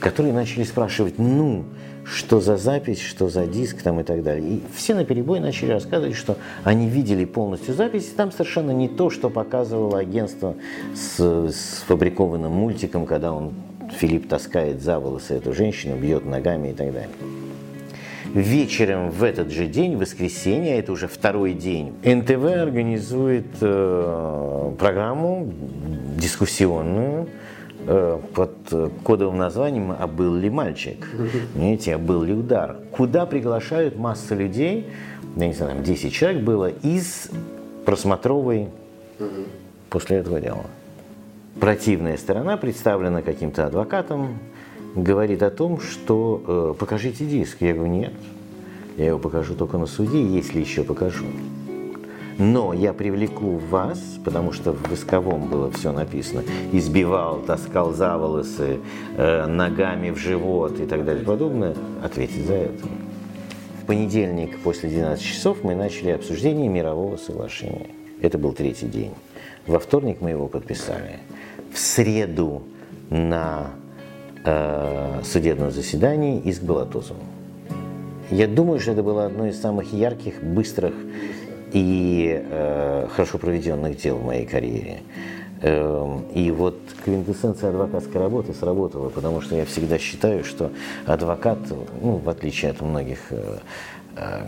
которые 0.00 0.34
начали 0.34 0.64
спрашивать, 0.64 1.18
ну, 1.18 1.64
что 2.04 2.40
за 2.40 2.56
запись, 2.56 3.00
что 3.00 3.28
за 3.28 3.46
диск 3.46 3.82
там 3.82 4.00
и 4.00 4.02
так 4.02 4.22
далее. 4.22 4.56
И 4.56 4.62
все 4.74 4.94
на 4.94 5.04
перебой 5.04 5.38
начали 5.40 5.70
рассказывать, 5.70 6.16
что 6.16 6.36
они 6.64 6.88
видели 6.88 7.24
полностью 7.24 7.74
запись, 7.74 8.08
и 8.08 8.16
там 8.16 8.32
совершенно 8.32 8.72
не 8.72 8.88
то, 8.88 9.10
что 9.10 9.30
показывало 9.30 9.98
агентство 9.98 10.56
с, 10.94 11.20
с 11.20 11.84
фабрикованным 11.86 12.50
мультиком, 12.50 13.06
когда 13.06 13.32
он, 13.32 13.52
Филипп 13.99 14.28
таскает 14.28 14.82
за 14.82 14.99
волосы 14.99 15.34
эту 15.34 15.52
женщину, 15.52 15.96
бьет 15.96 16.25
ногами 16.25 16.68
и 16.68 16.72
так 16.72 16.92
далее. 16.92 17.11
Вечером 18.34 19.11
в 19.11 19.22
этот 19.22 19.50
же 19.50 19.66
день, 19.66 19.96
в 19.96 20.00
воскресенье, 20.00 20.78
это 20.78 20.92
уже 20.92 21.06
второй 21.06 21.52
день, 21.52 21.92
НТВ 22.02 22.44
организует 22.44 23.46
э, 23.61 24.72
программу 24.78 25.52
дискуссионную, 26.16 27.28
Э, 27.84 28.20
под 28.34 28.52
кодовым 29.02 29.38
названием 29.38 29.92
«А 29.99 30.06
был 30.06 30.37
ли 30.37 30.49
мальчик?» 30.49 31.04
Понимаете, 31.52 31.96
«А 31.96 31.99
был 31.99 32.22
ли 32.22 32.32
удар?» 32.32 32.76
Куда 32.92 33.26
приглашают 33.26 33.96
масса 33.96 34.37
людей, 34.37 34.87
я 35.37 35.46
не 35.49 35.52
знаю, 35.52 35.75
там 35.75 35.82
10 35.82 36.12
человек 36.12 36.42
было, 36.42 36.70
из 36.70 37.28
просмотровой 37.84 38.68
после 39.90 40.18
этого 40.18 40.40
дела. 40.40 40.66
Противная 41.61 42.16
сторона 42.16 42.56
представлена 42.56 43.23
каким-то 43.23 43.66
адвокатом, 43.66 44.38
говорит 44.94 45.42
о 45.42 45.50
том, 45.50 45.80
что 45.80 46.42
э, 46.47 46.75
покажите 46.78 47.25
диск. 47.26 47.59
Я 47.61 47.75
говорю, 47.75 47.92
нет, 47.92 48.12
я 48.97 49.09
его 49.09 49.18
покажу 49.18 49.54
только 49.54 49.78
на 49.78 49.87
суде, 49.87 50.25
если 50.25 50.61
еще 50.61 50.82
покажу. 50.82 51.26
Но 52.38 52.73
я 52.73 52.94
привлеку 52.94 53.59
вас, 53.59 54.00
потому 54.25 54.52
что 54.52 54.73
в 54.73 54.90
висковом 54.90 55.49
было 55.49 55.71
все 55.71 55.92
написано, 55.92 56.42
избивал, 56.73 57.40
таскал 57.40 57.92
за 57.92 58.16
волосы, 58.16 58.80
э, 59.16 59.47
ногами 59.47 60.11
в 60.11 60.16
живот 60.16 60.80
и 60.80 60.87
так 60.87 61.04
далее 61.04 61.25
подобное, 61.25 61.75
ответить 62.02 62.47
за 62.47 62.54
это. 62.54 62.85
В 63.82 63.87
понедельник 63.87 64.59
после 64.61 64.88
12 64.88 65.23
часов 65.23 65.59
мы 65.62 65.75
начали 65.75 66.11
обсуждение 66.11 66.68
мирового 66.68 67.18
соглашения. 67.18 67.90
Это 68.23 68.38
был 68.38 68.52
третий 68.52 68.87
день. 68.87 69.12
Во 69.66 69.78
вторник 69.78 70.18
мы 70.21 70.30
его 70.30 70.49
подписали. 70.49 71.18
В 71.73 71.79
среду 71.79 72.62
на 73.09 73.71
э, 74.45 75.21
судебном 75.25 75.71
заседании 75.71 76.41
иск 76.41 76.62
был 76.62 76.79
отозван. 76.79 77.19
Я 78.31 78.47
думаю, 78.47 78.79
что 78.81 78.93
это 78.93 79.02
было 79.02 79.26
одно 79.26 79.47
из 79.47 79.61
самых 79.61 79.93
ярких, 79.93 80.43
быстрых 80.43 80.95
и 81.73 82.43
э, 82.45 83.09
хорошо 83.11 83.38
проведенных 83.38 83.97
дел 83.97 84.19
в 84.19 84.25
моей 84.25 84.45
карьере. 84.45 85.00
Э, 85.62 86.19
и 86.35 86.50
вот 86.50 86.79
квинтэссенция 87.05 87.71
адвокатской 87.71 88.21
работы 88.21 88.52
сработала, 88.52 89.09
потому 89.09 89.41
что 89.41 89.55
я 89.55 89.64
всегда 89.64 89.99
считаю, 89.99 90.45
что 90.45 90.71
адвокат, 91.07 91.59
ну, 92.02 92.17
в 92.17 92.29
отличие 92.29 92.71
от 92.73 92.81
многих 92.83 93.19
э 93.31 93.59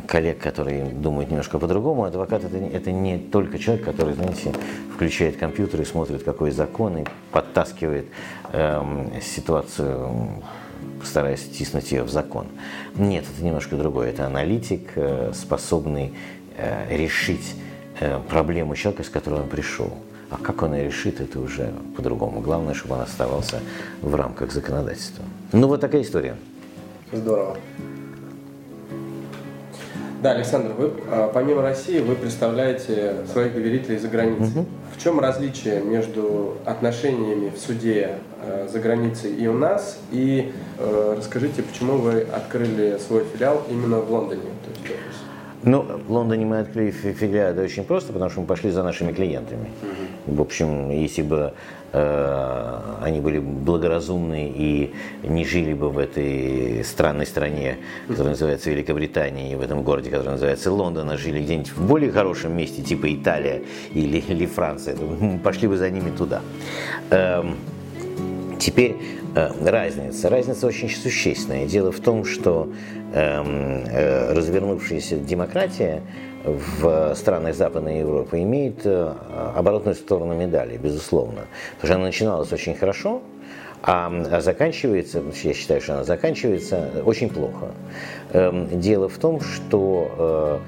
коллег, 0.06 0.38
которые 0.38 0.84
думают 0.84 1.30
немножко 1.30 1.58
по-другому, 1.58 2.04
адвокат 2.04 2.44
это, 2.44 2.56
это 2.56 2.92
не 2.92 3.18
только 3.18 3.58
человек, 3.58 3.84
который, 3.84 4.14
знаете, 4.14 4.52
включает 4.94 5.36
компьютер 5.36 5.80
и 5.80 5.84
смотрит, 5.84 6.22
какой 6.22 6.50
закон, 6.50 6.98
и 6.98 7.04
подтаскивает 7.32 8.06
э, 8.52 8.82
ситуацию 9.22 10.42
стараясь 11.02 11.48
тиснуть 11.48 11.92
ее 11.92 12.02
в 12.02 12.10
закон. 12.10 12.46
Нет, 12.96 13.24
это 13.30 13.44
немножко 13.44 13.76
другое. 13.76 14.10
Это 14.10 14.26
аналитик, 14.26 14.92
э, 14.96 15.32
способный 15.34 16.12
Э, 16.56 16.96
решить 16.96 17.56
э, 17.98 18.20
проблему 18.28 18.76
человека, 18.76 19.02
с 19.02 19.08
которой 19.08 19.40
он 19.40 19.48
пришел. 19.48 19.90
А 20.30 20.36
как 20.36 20.62
он 20.62 20.74
ее 20.74 20.86
решит, 20.86 21.20
это 21.20 21.40
уже 21.40 21.72
по-другому. 21.96 22.40
Главное, 22.40 22.74
чтобы 22.74 22.94
он 22.94 23.00
оставался 23.00 23.58
в 24.02 24.14
рамках 24.14 24.52
законодательства. 24.52 25.24
Ну, 25.52 25.66
вот 25.66 25.80
такая 25.80 26.02
история. 26.02 26.36
Здорово. 27.12 27.56
Да, 30.24 30.30
Александр, 30.30 30.72
вы 30.72 30.90
а, 31.10 31.30
помимо 31.34 31.60
России 31.60 31.98
вы 31.98 32.14
представляете 32.14 33.26
своих 33.30 33.52
доверителей 33.52 33.98
за 33.98 34.08
границей. 34.08 34.62
Угу. 34.62 34.66
В 34.96 35.02
чем 35.02 35.20
различие 35.20 35.82
между 35.82 36.56
отношениями 36.64 37.52
в 37.54 37.58
суде 37.58 38.12
э, 38.40 38.66
за 38.72 38.80
границей 38.80 39.34
и 39.34 39.46
у 39.46 39.52
нас? 39.52 39.98
И 40.12 40.54
э, 40.78 41.14
расскажите, 41.18 41.62
почему 41.62 41.98
вы 41.98 42.22
открыли 42.22 42.96
свой 43.06 43.24
филиал 43.24 43.64
именно 43.68 43.98
в 43.98 44.10
Лондоне? 44.10 44.40
Ну, 45.66 45.82
в 45.82 46.12
Лондоне 46.12 46.44
мы 46.44 46.58
открыли 46.58 46.90
филиал 46.90 47.58
очень 47.58 47.84
просто, 47.84 48.12
потому 48.12 48.30
что 48.30 48.40
мы 48.40 48.46
пошли 48.46 48.70
за 48.70 48.82
нашими 48.82 49.12
клиентами. 49.12 49.70
В 50.26 50.40
общем, 50.40 50.90
если 50.90 51.22
бы 51.22 51.54
э, 51.92 52.80
они 53.02 53.20
были 53.20 53.38
благоразумны 53.38 54.52
и 54.54 54.92
не 55.22 55.44
жили 55.44 55.72
бы 55.72 55.88
в 55.88 55.98
этой 55.98 56.84
странной 56.84 57.26
стране, 57.26 57.78
которая 58.08 58.30
называется 58.30 58.70
Великобритания, 58.70 59.52
и 59.52 59.54
в 59.54 59.62
этом 59.62 59.82
городе, 59.82 60.10
который 60.10 60.32
называется 60.32 60.70
Лондон, 60.70 61.10
а 61.10 61.16
жили 61.16 61.42
где-нибудь 61.42 61.72
в 61.72 61.86
более 61.86 62.12
хорошем 62.12 62.56
месте, 62.56 62.82
типа 62.82 63.14
Италия 63.14 63.62
или, 63.92 64.18
или 64.18 64.46
Франция, 64.46 64.96
то 64.96 65.04
мы 65.04 65.38
пошли 65.38 65.66
бы 65.66 65.76
за 65.78 65.88
ними 65.88 66.10
туда. 66.10 66.42
Эм, 67.10 67.56
теперь 68.58 68.96
э, 69.34 69.50
разница. 69.64 70.28
Разница 70.28 70.66
очень 70.66 70.90
существенная. 70.90 71.66
Дело 71.66 71.92
в 71.92 72.00
том, 72.00 72.24
что 72.24 72.68
Эм, 73.14 73.84
э, 73.86 74.32
развернувшаяся 74.32 75.16
демократия 75.18 76.02
в 76.44 77.14
странах 77.14 77.54
Западной 77.54 78.00
Европы 78.00 78.42
имеет 78.42 78.84
э, 78.84 79.14
оборотную 79.54 79.94
сторону 79.94 80.34
медали, 80.34 80.76
безусловно. 80.78 81.42
Потому 81.76 81.86
что 81.86 81.94
она 81.94 82.04
начиналась 82.06 82.52
очень 82.52 82.74
хорошо, 82.74 83.22
а 83.84 84.40
заканчивается, 84.40 85.22
я 85.44 85.54
считаю, 85.54 85.80
что 85.80 85.94
она 85.94 86.02
заканчивается 86.02 86.90
очень 87.04 87.30
плохо. 87.30 87.68
Эм, 88.32 88.80
дело 88.80 89.08
в 89.08 89.18
том, 89.18 89.40
что 89.40 90.60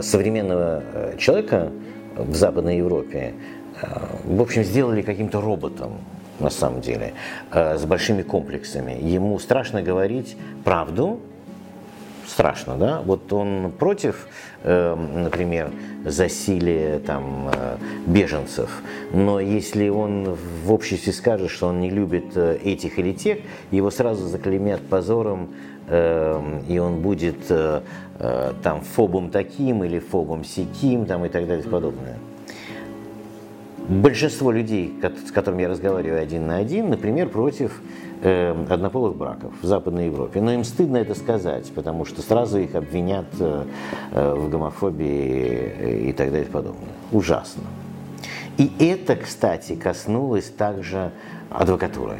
современного 0.00 0.82
человека 1.18 1.72
в 2.14 2.34
Западной 2.36 2.76
Европе, 2.76 3.32
в 4.24 4.42
общем, 4.42 4.62
сделали 4.62 5.02
каким-то 5.02 5.40
роботом 5.40 5.98
на 6.40 6.50
самом 6.50 6.80
деле, 6.80 7.14
с 7.52 7.84
большими 7.84 8.22
комплексами. 8.22 8.98
Ему 9.00 9.38
страшно 9.38 9.82
говорить 9.82 10.36
правду, 10.64 11.20
страшно, 12.30 12.76
да? 12.76 13.02
Вот 13.04 13.32
он 13.32 13.72
против, 13.78 14.26
э, 14.62 14.94
например, 14.94 15.70
засилия 16.04 17.00
там 17.00 17.50
э, 17.52 17.76
беженцев, 18.06 18.82
но 19.12 19.40
если 19.40 19.88
он 19.88 20.36
в 20.64 20.72
обществе 20.72 21.12
скажет, 21.12 21.50
что 21.50 21.68
он 21.68 21.80
не 21.80 21.90
любит 21.90 22.36
э, 22.36 22.58
этих 22.64 22.98
или 22.98 23.12
тех, 23.12 23.38
его 23.70 23.90
сразу 23.90 24.26
заклеймят 24.26 24.80
позором, 24.80 25.48
и 26.68 26.78
он 26.78 27.00
будет 27.00 27.48
там 28.62 28.80
фобом 28.82 29.30
таким 29.30 29.82
или 29.82 29.98
фобом 29.98 30.44
сяким 30.44 31.04
там 31.04 31.24
и 31.24 31.28
так 31.28 31.48
далее 31.48 31.66
и 31.66 31.68
подобное. 31.68 32.16
Большинство 33.88 34.52
людей, 34.52 34.94
с 35.26 35.32
которыми 35.32 35.62
я 35.62 35.68
разговариваю 35.68 36.22
один 36.22 36.46
на 36.46 36.58
один, 36.58 36.90
например, 36.90 37.28
против 37.28 37.80
э, 38.22 38.54
однополых 38.68 39.16
браков 39.16 39.52
в 39.60 39.66
Западной 39.66 40.06
Европе. 40.06 40.40
Но 40.40 40.52
им 40.52 40.64
стыдно 40.64 40.98
это 40.98 41.14
сказать, 41.14 41.70
потому 41.74 42.04
что 42.04 42.22
сразу 42.22 42.58
их 42.60 42.74
обвинят 42.74 43.26
э, 43.40 43.64
э 44.12 44.34
в 44.34 44.48
гомофобии 44.48 46.08
и 46.08 46.12
так 46.12 46.30
далее 46.30 46.46
и 46.46 46.50
подобное. 46.50 46.88
Ужасно. 47.10 47.64
И 48.58 48.70
это, 48.78 49.16
кстати, 49.16 49.74
коснулось 49.74 50.50
также 50.50 51.12
адвокатуры. 51.48 52.18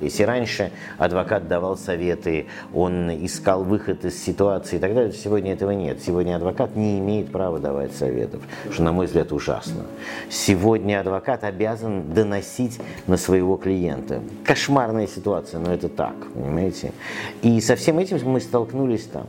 Если 0.00 0.22
раньше 0.22 0.70
адвокат 0.98 1.48
давал 1.48 1.76
советы, 1.76 2.46
он 2.74 3.10
искал 3.24 3.64
выход 3.64 4.04
из 4.04 4.22
ситуации 4.22 4.76
и 4.76 4.78
так 4.78 4.94
далее, 4.94 5.12
сегодня 5.12 5.52
этого 5.52 5.70
нет. 5.70 6.02
Сегодня 6.02 6.36
адвокат 6.36 6.76
не 6.76 6.98
имеет 6.98 7.30
права 7.30 7.58
давать 7.58 7.94
советов, 7.94 8.42
что, 8.70 8.82
на 8.82 8.92
мой 8.92 9.06
взгляд, 9.06 9.32
ужасно. 9.32 9.84
Сегодня 10.28 11.00
адвокат 11.00 11.44
обязан 11.44 12.12
доносить 12.12 12.78
на 13.06 13.16
своего 13.16 13.56
клиента. 13.56 14.20
Кошмарная 14.44 15.06
ситуация, 15.06 15.60
но 15.60 15.72
это 15.72 15.88
так, 15.88 16.14
понимаете? 16.34 16.92
И 17.42 17.60
со 17.60 17.76
всем 17.76 17.98
этим 17.98 18.16
мы 18.24 18.40
столкнулись 18.40 19.04
там. 19.04 19.26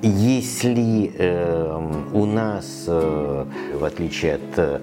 Если 0.00 1.12
э, 1.18 2.08
у 2.12 2.24
нас, 2.24 2.84
э, 2.86 3.44
в 3.74 3.84
отличие 3.84 4.34
от 4.34 4.58
э, 4.58 4.80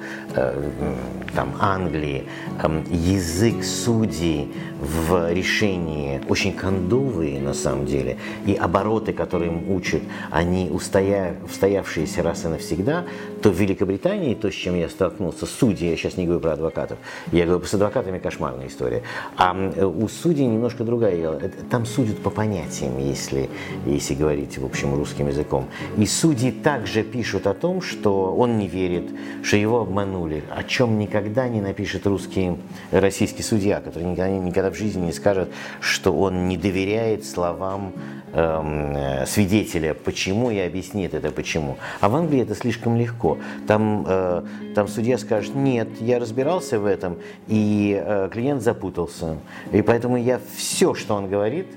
там, 1.36 1.56
Англии, 1.60 2.24
э, 2.62 2.84
язык 2.90 3.64
судей 3.64 4.52
в 4.80 5.32
решении 5.32 6.22
очень 6.28 6.54
кондовые 6.54 7.40
на 7.42 7.54
самом 7.54 7.86
деле, 7.86 8.18
и 8.46 8.54
обороты, 8.54 9.14
которые 9.14 9.52
им 9.52 9.72
учат, 9.72 10.02
они 10.32 10.70
устоя... 10.72 11.36
устоявшиеся 11.44 12.24
раз 12.24 12.46
и 12.46 12.48
навсегда, 12.48 13.06
то 13.42 13.50
в 13.50 13.60
Великобритании, 13.60 14.36
то, 14.36 14.52
с 14.52 14.54
чем 14.54 14.76
я 14.76 14.90
столкнулся, 14.90 15.46
судьи, 15.46 15.90
я 15.90 15.98
сейчас 15.98 16.18
не 16.18 16.26
говорю 16.26 16.42
про 16.42 16.54
адвокатов, 16.54 16.98
я 17.32 17.46
говорю, 17.46 17.64
с 17.66 17.74
адвокатами 17.74 18.20
кошмарная 18.20 18.68
история, 18.68 19.04
а 19.38 19.54
у 19.54 20.08
судей 20.08 20.48
немножко 20.48 20.84
другая, 20.84 21.52
там 21.70 21.86
судят 21.86 22.20
по 22.20 22.30
понятиям, 22.30 22.98
если, 22.98 23.50
если 23.86 24.16
говорить, 24.16 24.58
в 24.58 24.66
общем, 24.66 24.96
русским 24.96 25.28
языком. 25.28 25.68
И 25.98 26.06
судьи 26.06 26.52
также 26.52 27.04
пишут 27.04 27.48
о 27.48 27.54
том, 27.54 27.82
что 27.82 28.36
он 28.36 28.58
не 28.58 28.68
верит, 28.68 29.10
что 29.44 29.58
его 29.58 29.82
обманули, 29.82 30.25
о 30.34 30.64
чем 30.64 31.00
никогда 31.00 31.48
не 31.48 31.62
напишет 31.62 32.06
русский, 32.08 32.58
российский 32.92 33.44
судья, 33.44 33.80
который 33.82 34.04
никогда, 34.04 34.30
никогда 34.30 34.72
в 34.72 34.76
жизни 34.76 35.06
не 35.06 35.14
скажет, 35.14 35.50
что 35.80 36.12
он 36.14 36.48
не 36.48 36.58
доверяет 36.58 37.26
словам 37.26 37.94
эм, 38.34 39.26
свидетеля, 39.26 39.94
почему 39.94 40.52
и 40.52 40.60
объяснит 40.60 41.14
это 41.14 41.32
почему. 41.32 41.78
А 42.02 42.10
в 42.10 42.16
Англии 42.16 42.42
это 42.42 42.56
слишком 42.56 42.98
легко. 42.98 43.38
Там, 43.68 44.06
э, 44.08 44.44
там 44.76 44.88
судья 44.88 45.18
скажет, 45.18 45.56
нет, 45.56 45.90
я 46.00 46.20
разбирался 46.20 46.80
в 46.80 46.86
этом, 46.86 47.18
и 47.48 48.02
э, 48.04 48.30
клиент 48.32 48.62
запутался. 48.62 49.38
И 49.72 49.82
поэтому 49.82 50.18
я 50.18 50.40
все, 50.56 50.94
что 50.94 51.16
он 51.16 51.30
говорит, 51.30 51.68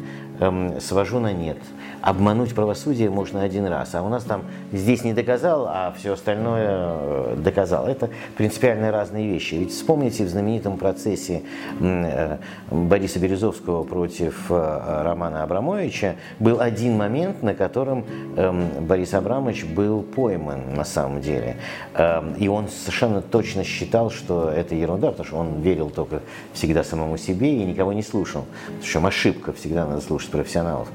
эм, 0.40 0.80
свожу 0.80 1.20
на 1.20 1.32
нет 1.32 1.58
обмануть 2.02 2.54
правосудие 2.54 3.10
можно 3.10 3.42
один 3.42 3.66
раз, 3.66 3.94
а 3.94 4.02
у 4.02 4.08
нас 4.08 4.24
там 4.24 4.42
здесь 4.72 5.04
не 5.04 5.12
доказал, 5.12 5.66
а 5.68 5.94
все 5.96 6.12
остальное 6.12 6.68
э, 6.70 7.36
доказал. 7.38 7.86
Это 7.86 8.10
принципиально 8.36 8.90
разные 8.90 9.28
вещи. 9.28 9.54
Ведь 9.54 9.72
вспомните 9.72 10.24
в 10.24 10.28
знаменитом 10.28 10.76
процессе 10.76 11.42
э, 11.80 12.36
Бориса 12.70 13.18
Березовского 13.18 13.84
против 13.84 14.46
э, 14.50 15.02
Романа 15.04 15.42
Абрамовича 15.42 16.16
был 16.38 16.60
один 16.60 16.96
момент, 16.96 17.42
на 17.42 17.54
котором 17.54 18.04
эм, 18.36 18.68
Борис 18.80 19.14
Абрамович 19.14 19.64
был 19.64 20.02
пойман 20.02 20.74
на 20.74 20.84
самом 20.84 21.20
деле. 21.20 21.56
Эм, 21.94 22.34
и 22.34 22.48
он 22.48 22.68
совершенно 22.68 23.22
точно 23.22 23.64
считал, 23.64 24.10
что 24.10 24.50
это 24.50 24.74
ерунда, 24.74 25.10
потому 25.10 25.26
что 25.26 25.36
он 25.36 25.60
верил 25.60 25.90
только 25.90 26.20
всегда 26.52 26.84
самому 26.84 27.16
себе 27.16 27.54
и 27.54 27.64
никого 27.64 27.92
не 27.92 28.02
слушал. 28.02 28.44
Причем 28.80 29.06
ошибка, 29.06 29.52
всегда 29.52 29.86
надо 29.86 30.00
слушать 30.00 30.30
профессионалов. 30.30 30.88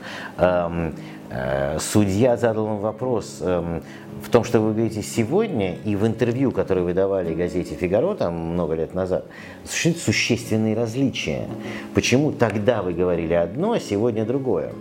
Э, 1.36 1.80
судья 1.80 2.38
задал 2.38 2.68
вам 2.68 2.78
вопрос 2.78 3.40
эм, 3.42 3.82
в 4.22 4.30
том, 4.30 4.44
что 4.44 4.60
вы 4.60 4.74
говорите 4.74 5.02
сегодня, 5.02 5.76
и 5.84 5.96
в 5.96 6.06
интервью, 6.06 6.52
которое 6.52 6.82
вы 6.82 6.94
давали 6.94 7.34
газете 7.34 7.74
«Фигаро» 7.74 8.14
там 8.14 8.36
много 8.36 8.76
лет 8.76 8.94
назад, 8.94 9.26
существуют 9.66 9.98
существенные 9.98 10.76
различия. 10.76 11.48
Почему 11.96 12.32
тогда 12.32 12.84
вы 12.84 12.94
говорили 12.94 13.34
одно, 13.34 13.72
а 13.72 13.80
сегодня 13.80 14.26
другое? 14.26 14.74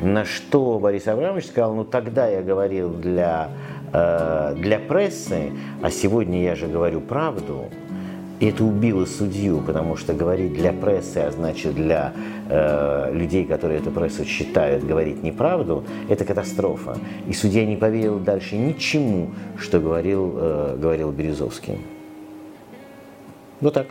На 0.00 0.24
что 0.24 0.78
Борис 0.78 1.06
Абрамович 1.06 1.46
сказал, 1.46 1.74
ну 1.74 1.84
тогда 1.84 2.28
я 2.28 2.40
говорил 2.40 2.88
для, 2.88 3.50
э, 3.92 4.54
для 4.56 4.78
прессы, 4.78 5.52
а 5.82 5.90
сегодня 5.90 6.42
я 6.42 6.54
же 6.54 6.66
говорю 6.66 7.00
правду. 7.00 7.66
И 8.42 8.46
это 8.46 8.64
убило 8.64 9.04
судью, 9.04 9.62
потому 9.64 9.94
что 9.94 10.14
говорить 10.14 10.52
для 10.52 10.72
прессы, 10.72 11.18
а 11.18 11.30
значит 11.30 11.76
для 11.76 12.12
э, 12.48 13.12
людей, 13.14 13.44
которые 13.44 13.78
эту 13.78 13.92
прессу 13.92 14.24
считают, 14.24 14.82
говорить 14.84 15.22
неправду, 15.22 15.84
это 16.08 16.24
катастрофа. 16.24 16.98
И 17.28 17.34
судья 17.34 17.64
не 17.64 17.76
поверил 17.76 18.18
дальше 18.18 18.56
ничему, 18.56 19.30
что 19.56 19.78
говорил, 19.78 20.34
э, 20.34 20.76
говорил 20.76 21.12
Березовский. 21.12 21.78
Вот 23.60 23.74
так. 23.74 23.86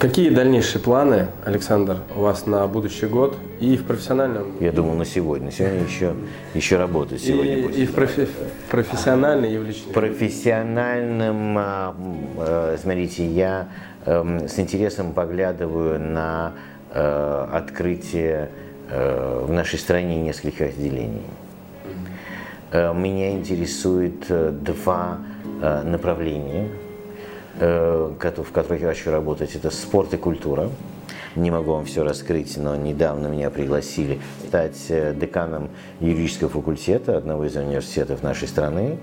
Какие 0.00 0.30
дальнейшие 0.30 0.80
планы, 0.80 1.26
Александр, 1.44 1.98
у 2.16 2.20
вас 2.20 2.46
на 2.46 2.66
будущий 2.66 3.04
год 3.04 3.36
и 3.60 3.76
в 3.76 3.84
профессиональном? 3.84 4.46
Я 4.58 4.72
думал 4.72 4.94
на 4.94 5.04
сегодня. 5.04 5.50
Сегодня 5.50 5.82
еще, 5.82 6.14
еще 6.54 6.78
работать. 6.78 7.20
Сегодня 7.20 7.56
и, 7.68 7.82
и 7.82 7.84
в 7.84 7.92
профи- 7.92 8.26
профессиональном, 8.70 9.50
и 9.50 9.58
в 9.58 9.64
личном? 9.66 9.92
профессиональном, 9.92 11.54
а, 11.58 11.94
э, 12.38 12.78
смотрите, 12.80 13.26
я 13.26 13.68
эм, 14.06 14.48
с 14.48 14.58
интересом 14.58 15.12
поглядываю 15.12 16.00
на 16.00 16.54
э, 16.94 17.48
открытие 17.52 18.48
э, 18.88 19.44
в 19.46 19.52
нашей 19.52 19.78
стране 19.78 20.22
нескольких 20.22 20.62
отделений. 20.62 21.26
Меня 22.72 23.32
интересует 23.32 24.24
два 24.62 25.18
направления– 25.84 26.68
Э, 26.80 26.89
в 27.58 28.52
которых 28.52 28.80
я 28.80 28.88
хочу 28.88 29.10
работать, 29.10 29.54
это 29.54 29.70
спорт 29.70 30.14
и 30.14 30.16
культура. 30.16 30.70
Не 31.36 31.50
могу 31.50 31.72
вам 31.72 31.84
все 31.84 32.02
раскрыть, 32.02 32.56
но 32.56 32.74
недавно 32.74 33.28
меня 33.28 33.50
пригласили 33.50 34.20
стать 34.48 34.86
э, 34.88 35.14
деканом 35.14 35.68
юридического 36.00 36.50
факультета 36.50 37.16
одного 37.16 37.44
из 37.44 37.54
университетов 37.54 38.24
нашей 38.24 38.48
страны. 38.48 38.98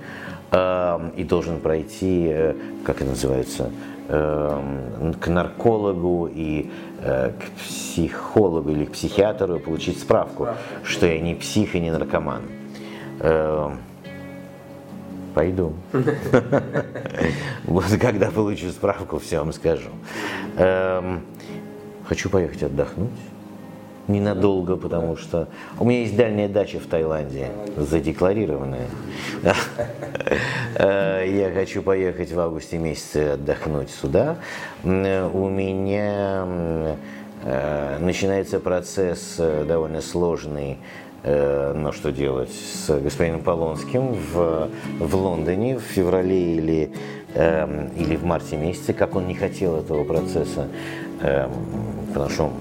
Эм, 0.51 1.10
и 1.10 1.23
должен 1.23 1.62
пройти, 1.62 2.27
э, 2.29 2.53
как 2.86 2.97
это 2.97 3.12
называется, 3.12 3.69
эм, 4.10 5.13
к 5.13 5.27
наркологу 5.27 6.29
и 6.33 6.69
к 6.99 7.60
психологу 7.62 8.71
или 8.71 8.86
к 8.86 8.93
психиатру 8.93 9.60
получить 9.60 9.99
справку, 9.99 10.47
что 10.83 11.05
я 11.05 11.19
не 11.19 11.36
псих 11.36 11.75
и 11.75 11.79
не 11.79 11.91
наркоман. 11.91 12.41
Пойду. 15.38 15.73
Вот 17.65 17.86
когда 18.02 18.32
получу 18.32 18.71
справку, 18.71 19.19
все 19.19 19.38
вам 19.38 19.54
скажу. 19.54 19.91
Эм, 20.58 21.21
хочу 22.08 22.32
поехать 22.32 22.63
отдохнуть. 22.63 23.12
Ненадолго, 24.08 24.78
потому 24.78 25.15
что 25.15 25.47
у 25.78 25.86
меня 25.86 26.00
есть 26.00 26.15
дальняя 26.15 26.50
дача 26.50 26.80
в 26.80 26.88
Таиланде, 26.88 27.52
задекларированная. 27.78 28.88
Э, 30.80 31.23
я 31.28 31.52
хочу 31.52 31.82
поехать 31.82 32.32
в 32.32 32.39
августе 32.39 32.78
месяце 32.78 33.34
отдохнуть 33.34 33.89
сюда. 33.89 34.38
У 34.84 34.88
меня 35.50 36.47
э, 37.43 37.97
начинается 38.00 38.60
процесс 38.60 39.36
э, 39.39 39.65
довольно 39.67 40.02
сложный 40.02 40.78
но 41.23 41.91
что 41.91 42.12
делать 42.12 42.51
с 42.51 42.89
господином 42.99 43.41
Полонским 43.41 44.13
в, 44.13 44.69
в 44.99 45.15
Лондоне 45.15 45.77
в 45.77 45.82
феврале 45.82 46.56
или, 46.56 46.91
э, 47.34 47.89
или 47.97 48.15
в 48.15 48.23
марте 48.23 48.56
месяце, 48.56 48.93
как 48.93 49.15
он 49.15 49.27
не 49.27 49.36
хотел 49.36 49.77
этого 49.77 50.03
процесса, 50.03 50.67
э, 51.21 51.49
потому 52.13 52.30
что 52.30 52.51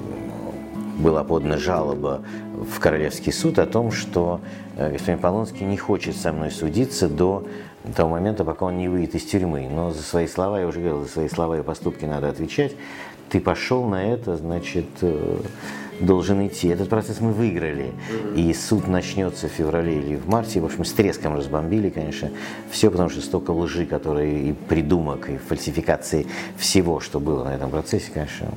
была 0.99 1.25
подана 1.25 1.59
жалоба 1.59 2.23
в 2.55 2.81
Королевский 2.81 3.33
суд 3.33 3.59
о 3.59 3.67
том, 3.67 3.91
что 3.91 4.41
э, 4.77 4.93
господин 4.93 5.21
Полонский 5.21 5.67
не 5.67 5.77
хочет 5.77 6.17
со 6.17 6.33
мной 6.33 6.51
судиться 6.51 7.09
до 7.09 7.47
того 7.95 8.11
момента, 8.11 8.45
пока 8.45 8.67
он 8.67 8.79
не 8.79 8.89
выйдет 8.89 9.15
из 9.15 9.25
тюрьмы. 9.25 9.69
Но 9.71 9.91
за 9.91 10.03
свои 10.03 10.27
слова, 10.27 10.59
я 10.61 10.67
уже 10.67 10.81
говорил, 10.81 11.03
за 11.03 11.09
свои 11.09 11.29
слова 11.29 11.59
и 11.59 11.63
поступки 11.63 12.05
надо 12.05 12.29
отвечать. 12.29 12.73
Ты 13.29 13.41
пошел 13.41 13.85
на 13.87 14.13
это, 14.13 14.37
значит, 14.37 14.87
э, 15.03 15.39
должен 16.01 16.47
идти. 16.47 16.69
Этот 16.69 16.89
процесс 16.89 17.21
мы 17.21 17.33
выиграли. 17.33 17.93
И 18.35 18.53
суд 18.55 18.89
начнется 18.89 19.49
в 19.49 19.53
феврале 19.53 19.99
или 19.99 20.17
в 20.17 20.29
марте. 20.29 20.61
В 20.61 20.65
общем, 20.65 20.85
с 20.85 20.93
треском 20.93 21.37
разбомбили, 21.37 21.91
конечно. 21.91 22.31
Все, 22.71 22.91
потому 22.91 23.09
что 23.09 23.21
столько 23.21 23.51
лжи, 23.51 23.87
которые 23.87 24.51
и 24.51 24.53
придумок, 24.53 25.29
и 25.29 25.37
фальсификации 25.37 26.27
всего, 26.57 27.01
что 27.01 27.21
было 27.21 27.45
на 27.45 27.55
этом 27.55 27.71
процессе, 27.71 28.11
конечно, 28.13 28.49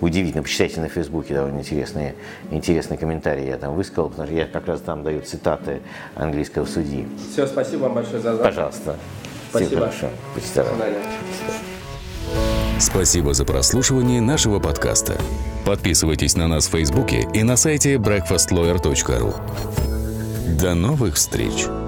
удивительно. 0.00 0.42
Почитайте 0.42 0.80
на 0.80 0.88
Фейсбуке 0.88 1.34
довольно 1.34 1.58
интересные, 1.58 2.14
интересные 2.50 2.98
комментарии 2.98 3.46
я 3.46 3.56
там 3.56 3.74
высказал, 3.74 4.10
потому 4.10 4.28
что 4.28 4.36
я 4.36 4.46
как 4.46 4.66
раз 4.66 4.80
там 4.80 5.02
даю 5.02 5.22
цитаты 5.22 5.80
английского 6.14 6.66
судьи. 6.66 7.06
Все, 7.32 7.46
спасибо 7.46 7.82
вам 7.82 7.94
большое 7.94 8.20
за 8.20 8.36
запись. 8.36 8.44
Пожалуйста. 8.44 8.96
Спасибо. 9.50 9.68
Всем 9.68 9.78
хорошо. 9.78 10.08
Спасибо 12.78 13.32
за 13.32 13.44
прослушивание 13.44 14.20
нашего 14.20 14.60
подкаста. 14.60 15.16
Подписывайтесь 15.66 16.36
на 16.36 16.46
нас 16.46 16.68
в 16.68 16.70
Фейсбуке 16.70 17.26
и 17.34 17.42
на 17.42 17.56
сайте 17.56 17.96
breakfastlawyer.ru. 17.96 19.34
До 20.60 20.74
новых 20.74 21.16
встреч! 21.16 21.85